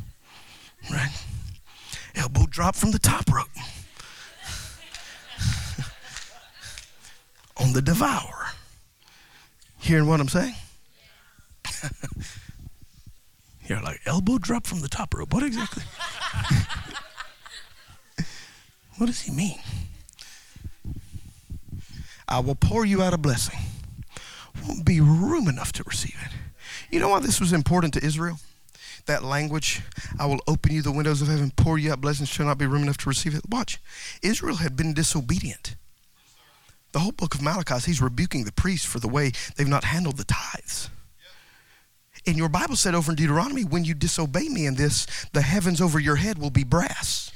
Right? 0.91 1.11
Elbow 2.15 2.45
drop 2.49 2.75
from 2.75 2.91
the 2.91 2.99
top 2.99 3.31
rope. 3.31 3.47
On 7.57 7.73
the 7.73 7.81
devourer. 7.81 8.47
Hearing 9.79 10.07
what 10.07 10.19
I'm 10.19 10.27
saying? 10.27 10.55
You're 13.67 13.81
like, 13.81 14.01
elbow 14.05 14.37
drop 14.37 14.67
from 14.67 14.81
the 14.81 14.89
top 14.89 15.13
rope. 15.13 15.33
What 15.33 15.43
exactly? 15.43 15.83
what 18.97 19.05
does 19.05 19.21
he 19.21 19.31
mean? 19.31 19.59
I 22.27 22.39
will 22.39 22.55
pour 22.55 22.85
you 22.85 23.01
out 23.01 23.13
a 23.13 23.17
blessing. 23.17 23.59
Won't 24.67 24.85
be 24.85 24.99
room 24.99 25.47
enough 25.47 25.71
to 25.73 25.83
receive 25.83 26.17
it. 26.25 26.31
You 26.89 26.99
know 26.99 27.09
why 27.09 27.19
this 27.19 27.39
was 27.39 27.53
important 27.53 27.93
to 27.95 28.05
Israel? 28.05 28.39
That 29.05 29.23
language, 29.23 29.81
I 30.17 30.25
will 30.25 30.39
open 30.47 30.71
you 30.71 30.81
the 30.81 30.91
windows 30.91 31.21
of 31.21 31.27
heaven, 31.27 31.51
pour 31.55 31.77
you 31.77 31.91
out 31.91 32.01
blessings, 32.01 32.29
shall 32.29 32.45
not 32.45 32.57
be 32.57 32.65
room 32.65 32.83
enough 32.83 32.97
to 32.97 33.09
receive 33.09 33.35
it. 33.35 33.49
Watch. 33.49 33.79
Israel 34.21 34.57
had 34.57 34.75
been 34.75 34.93
disobedient. 34.93 35.75
The 36.93 36.99
whole 36.99 37.11
book 37.11 37.35
of 37.35 37.41
Malachi, 37.41 37.79
he's 37.79 38.01
rebuking 38.01 38.45
the 38.45 38.51
priests 38.51 38.85
for 38.85 38.99
the 38.99 39.07
way 39.07 39.31
they've 39.55 39.67
not 39.67 39.85
handled 39.85 40.17
the 40.17 40.23
tithes. 40.23 40.89
And 42.25 42.37
your 42.37 42.49
Bible 42.49 42.75
said 42.75 42.95
over 42.95 43.11
in 43.11 43.15
Deuteronomy, 43.15 43.63
when 43.63 43.83
you 43.83 43.93
disobey 43.93 44.47
me 44.47 44.65
in 44.65 44.75
this, 44.75 45.05
the 45.33 45.41
heavens 45.41 45.81
over 45.81 45.99
your 45.99 46.15
head 46.15 46.37
will 46.37 46.49
be 46.49 46.63
brass. 46.63 47.31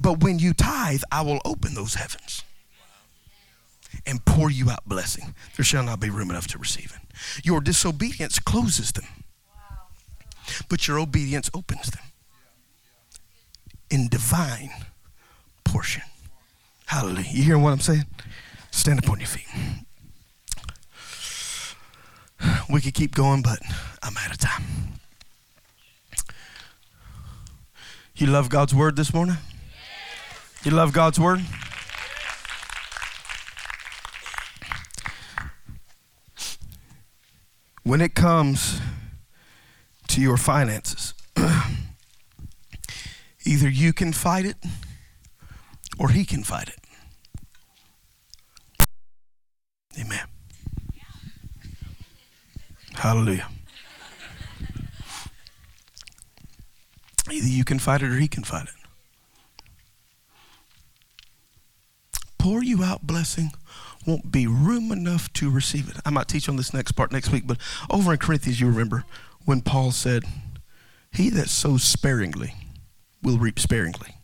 But 0.00 0.22
when 0.22 0.38
you 0.38 0.52
tithe, 0.52 1.02
I 1.10 1.22
will 1.22 1.40
open 1.44 1.74
those 1.74 1.94
heavens 1.94 2.42
and 4.06 4.24
pour 4.24 4.50
you 4.50 4.70
out 4.70 4.88
blessing. 4.88 5.34
There 5.56 5.64
shall 5.64 5.84
not 5.84 6.00
be 6.00 6.10
room 6.10 6.30
enough 6.30 6.48
to 6.48 6.58
receive 6.58 6.92
it. 6.94 7.44
Your 7.44 7.60
disobedience 7.60 8.38
closes 8.38 8.92
them, 8.92 9.06
but 10.68 10.88
your 10.88 10.98
obedience 10.98 11.50
opens 11.54 11.90
them 11.90 12.02
in 13.90 14.08
divine 14.08 14.70
portion. 15.64 16.02
Hallelujah. 16.86 17.28
You 17.30 17.42
hearing 17.44 17.62
what 17.62 17.72
I'm 17.72 17.80
saying? 17.80 18.06
Stand 18.70 18.98
upon 18.98 19.20
your 19.20 19.28
feet. 19.28 19.46
We 22.68 22.80
could 22.80 22.94
keep 22.94 23.14
going, 23.14 23.42
but 23.42 23.58
I'm 24.02 24.16
out 24.16 24.30
of 24.30 24.38
time. 24.38 24.64
You 28.14 28.26
love 28.26 28.48
God's 28.48 28.74
word 28.74 28.96
this 28.96 29.12
morning? 29.12 29.36
You 30.64 30.70
love 30.70 30.92
God's 30.92 31.18
word? 31.18 31.40
When 37.82 38.00
it 38.00 38.14
comes 38.14 38.80
to 40.08 40.20
your 40.20 40.36
finances, 40.36 41.14
either 43.44 43.68
you 43.68 43.92
can 43.92 44.12
fight 44.12 44.44
it 44.44 44.56
or 45.98 46.10
he 46.10 46.24
can 46.24 46.44
fight 46.44 46.68
it. 46.68 46.78
Amen. 49.98 50.31
Hallelujah. 53.02 53.48
Either 57.32 57.48
you 57.48 57.64
can 57.64 57.80
fight 57.80 58.00
it 58.00 58.12
or 58.12 58.18
he 58.20 58.28
can 58.28 58.44
fight 58.44 58.68
it. 58.68 58.74
Pour 62.38 62.62
you 62.62 62.84
out 62.84 63.04
blessing 63.04 63.50
won't 64.06 64.30
be 64.30 64.46
room 64.46 64.92
enough 64.92 65.32
to 65.32 65.50
receive 65.50 65.88
it. 65.88 65.96
I 66.06 66.10
might 66.10 66.28
teach 66.28 66.48
on 66.48 66.54
this 66.54 66.72
next 66.72 66.92
part 66.92 67.10
next 67.10 67.32
week, 67.32 67.44
but 67.44 67.58
over 67.90 68.12
in 68.12 68.18
Corinthians, 68.18 68.60
you 68.60 68.68
remember 68.68 69.02
when 69.44 69.62
Paul 69.62 69.90
said, 69.90 70.22
He 71.10 71.28
that 71.30 71.48
sows 71.48 71.82
sparingly 71.82 72.54
will 73.20 73.36
reap 73.36 73.58
sparingly, 73.58 74.14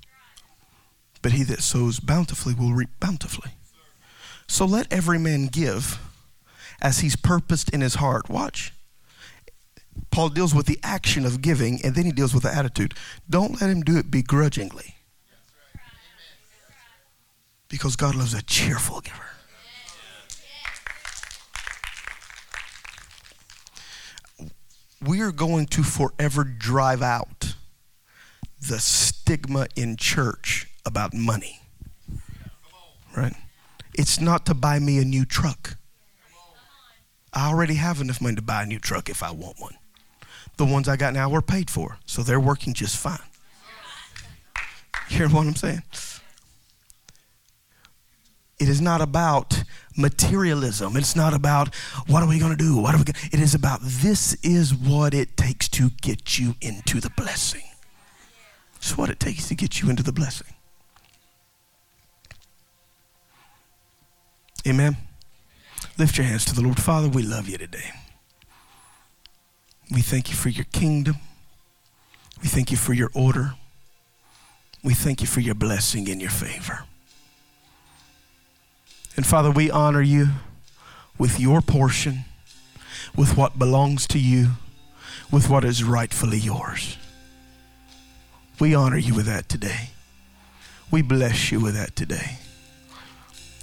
but 1.20 1.32
he 1.32 1.42
that 1.42 1.62
sows 1.62 1.98
bountifully 1.98 2.54
will 2.54 2.74
reap 2.74 2.90
bountifully. 3.00 3.50
So 4.46 4.64
let 4.64 4.92
every 4.92 5.18
man 5.18 5.46
give 5.46 5.98
as 6.80 7.00
he's 7.00 7.16
purposed 7.16 7.70
in 7.70 7.80
his 7.80 7.96
heart. 7.96 8.28
Watch. 8.28 8.72
Paul 10.10 10.28
deals 10.28 10.54
with 10.54 10.66
the 10.66 10.78
action 10.82 11.24
of 11.26 11.42
giving 11.42 11.80
and 11.84 11.94
then 11.94 12.04
he 12.04 12.12
deals 12.12 12.32
with 12.32 12.44
the 12.44 12.54
attitude. 12.54 12.94
Don't 13.28 13.60
let 13.60 13.70
him 13.70 13.82
do 13.82 13.98
it 13.98 14.10
begrudgingly. 14.10 14.94
Because 17.68 17.96
God 17.96 18.14
loves 18.14 18.32
a 18.32 18.42
cheerful 18.42 19.00
giver. 19.00 19.24
We 25.00 25.20
are 25.20 25.30
going 25.30 25.66
to 25.66 25.82
forever 25.82 26.42
drive 26.44 27.02
out 27.02 27.54
the 28.60 28.80
stigma 28.80 29.68
in 29.76 29.96
church 29.96 30.66
about 30.84 31.14
money. 31.14 31.60
Right? 33.16 33.34
It's 33.94 34.20
not 34.20 34.46
to 34.46 34.54
buy 34.54 34.78
me 34.78 34.98
a 34.98 35.04
new 35.04 35.24
truck. 35.24 35.76
I 37.32 37.48
already 37.48 37.74
have 37.74 38.00
enough 38.00 38.20
money 38.20 38.36
to 38.36 38.42
buy 38.42 38.62
a 38.62 38.66
new 38.66 38.78
truck 38.78 39.08
if 39.08 39.22
I 39.22 39.30
want 39.30 39.60
one. 39.60 39.76
The 40.56 40.64
ones 40.64 40.88
I 40.88 40.96
got 40.96 41.14
now 41.14 41.28
were 41.28 41.42
paid 41.42 41.70
for, 41.70 41.98
so 42.06 42.22
they're 42.22 42.40
working 42.40 42.74
just 42.74 42.96
fine. 42.96 43.18
You 45.08 45.18
hear 45.18 45.28
what 45.28 45.46
I'm 45.46 45.54
saying? 45.54 45.82
It 48.58 48.68
is 48.68 48.80
not 48.80 49.00
about 49.00 49.62
materialism. 49.96 50.96
It's 50.96 51.14
not 51.14 51.32
about 51.32 51.74
what 52.08 52.22
are 52.22 52.28
we 52.28 52.38
going 52.38 52.50
to 52.50 52.58
do? 52.58 52.76
What 52.76 52.94
are 52.94 52.98
we 52.98 53.04
gonna, 53.04 53.18
It 53.32 53.40
is 53.40 53.54
about 53.54 53.80
this 53.82 54.34
is 54.42 54.74
what 54.74 55.14
it 55.14 55.36
takes 55.36 55.68
to 55.70 55.90
get 56.02 56.38
you 56.38 56.56
into 56.60 57.00
the 57.00 57.10
blessing. 57.10 57.62
It's 58.76 58.96
what 58.98 59.10
it 59.10 59.20
takes 59.20 59.48
to 59.48 59.54
get 59.54 59.80
you 59.80 59.90
into 59.90 60.02
the 60.02 60.12
blessing. 60.12 60.48
Amen. 64.66 64.96
Lift 65.98 66.16
your 66.16 66.26
hands 66.26 66.44
to 66.44 66.54
the 66.54 66.62
Lord. 66.62 66.80
Father, 66.80 67.08
we 67.08 67.24
love 67.24 67.48
you 67.48 67.58
today. 67.58 67.90
We 69.90 70.00
thank 70.00 70.30
you 70.30 70.36
for 70.36 70.48
your 70.48 70.66
kingdom. 70.66 71.16
We 72.40 72.48
thank 72.48 72.70
you 72.70 72.76
for 72.76 72.92
your 72.92 73.10
order. 73.14 73.54
We 74.84 74.94
thank 74.94 75.20
you 75.20 75.26
for 75.26 75.40
your 75.40 75.56
blessing 75.56 76.08
and 76.08 76.20
your 76.20 76.30
favor. 76.30 76.84
And 79.16 79.26
Father, 79.26 79.50
we 79.50 79.72
honor 79.72 80.00
you 80.00 80.28
with 81.18 81.40
your 81.40 81.60
portion, 81.60 82.26
with 83.16 83.36
what 83.36 83.58
belongs 83.58 84.06
to 84.08 84.20
you, 84.20 84.50
with 85.32 85.50
what 85.50 85.64
is 85.64 85.82
rightfully 85.82 86.38
yours. 86.38 86.96
We 88.60 88.72
honor 88.72 88.98
you 88.98 89.14
with 89.14 89.26
that 89.26 89.48
today. 89.48 89.90
We 90.92 91.02
bless 91.02 91.50
you 91.50 91.58
with 91.58 91.74
that 91.74 91.96
today. 91.96 92.38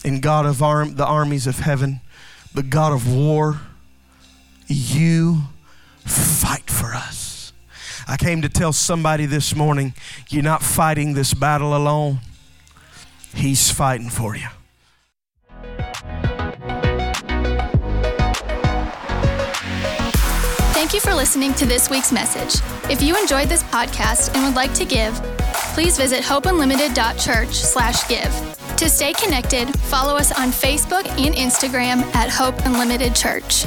And 0.04 0.22
God 0.22 0.46
of 0.46 0.62
arm, 0.62 0.96
the 0.96 1.06
armies 1.06 1.48
of 1.48 1.60
heaven, 1.60 2.02
the 2.56 2.64
God 2.64 2.94
of 2.94 3.14
war, 3.14 3.60
you 4.68 5.42
fight 6.06 6.70
for 6.70 6.94
us. 6.94 7.52
I 8.08 8.16
came 8.18 8.44
to 8.44 8.50
tell 8.50 8.72
somebody 8.72 9.26
this 9.26 9.56
morning 9.56 9.96
you're 10.30 10.44
not 10.44 10.62
fighting 10.64 11.14
this 11.14 11.34
battle 11.34 11.76
alone, 11.76 12.20
He's 13.34 13.70
fighting 13.70 14.10
for 14.10 14.38
you. 14.38 14.48
Thank 20.72 20.94
you 20.94 21.02
for 21.02 21.14
listening 21.14 21.54
to 21.56 21.66
this 21.66 21.90
week's 21.90 22.14
message. 22.14 22.62
If 22.90 23.02
you 23.02 23.20
enjoyed 23.20 23.50
this 23.50 23.64
podcast 23.64 24.34
and 24.34 24.46
would 24.46 24.56
like 24.56 24.74
to 24.76 24.86
give, 24.86 25.14
please 25.74 25.98
visit 25.98 26.24
hopeunlimited.church/give. 26.24 28.65
To 28.78 28.90
stay 28.90 29.14
connected, 29.14 29.68
follow 29.84 30.16
us 30.18 30.38
on 30.38 30.50
Facebook 30.50 31.08
and 31.18 31.34
Instagram 31.34 32.04
at 32.14 32.30
Hope 32.30 32.56
Unlimited 32.66 33.16
Church. 33.16 33.64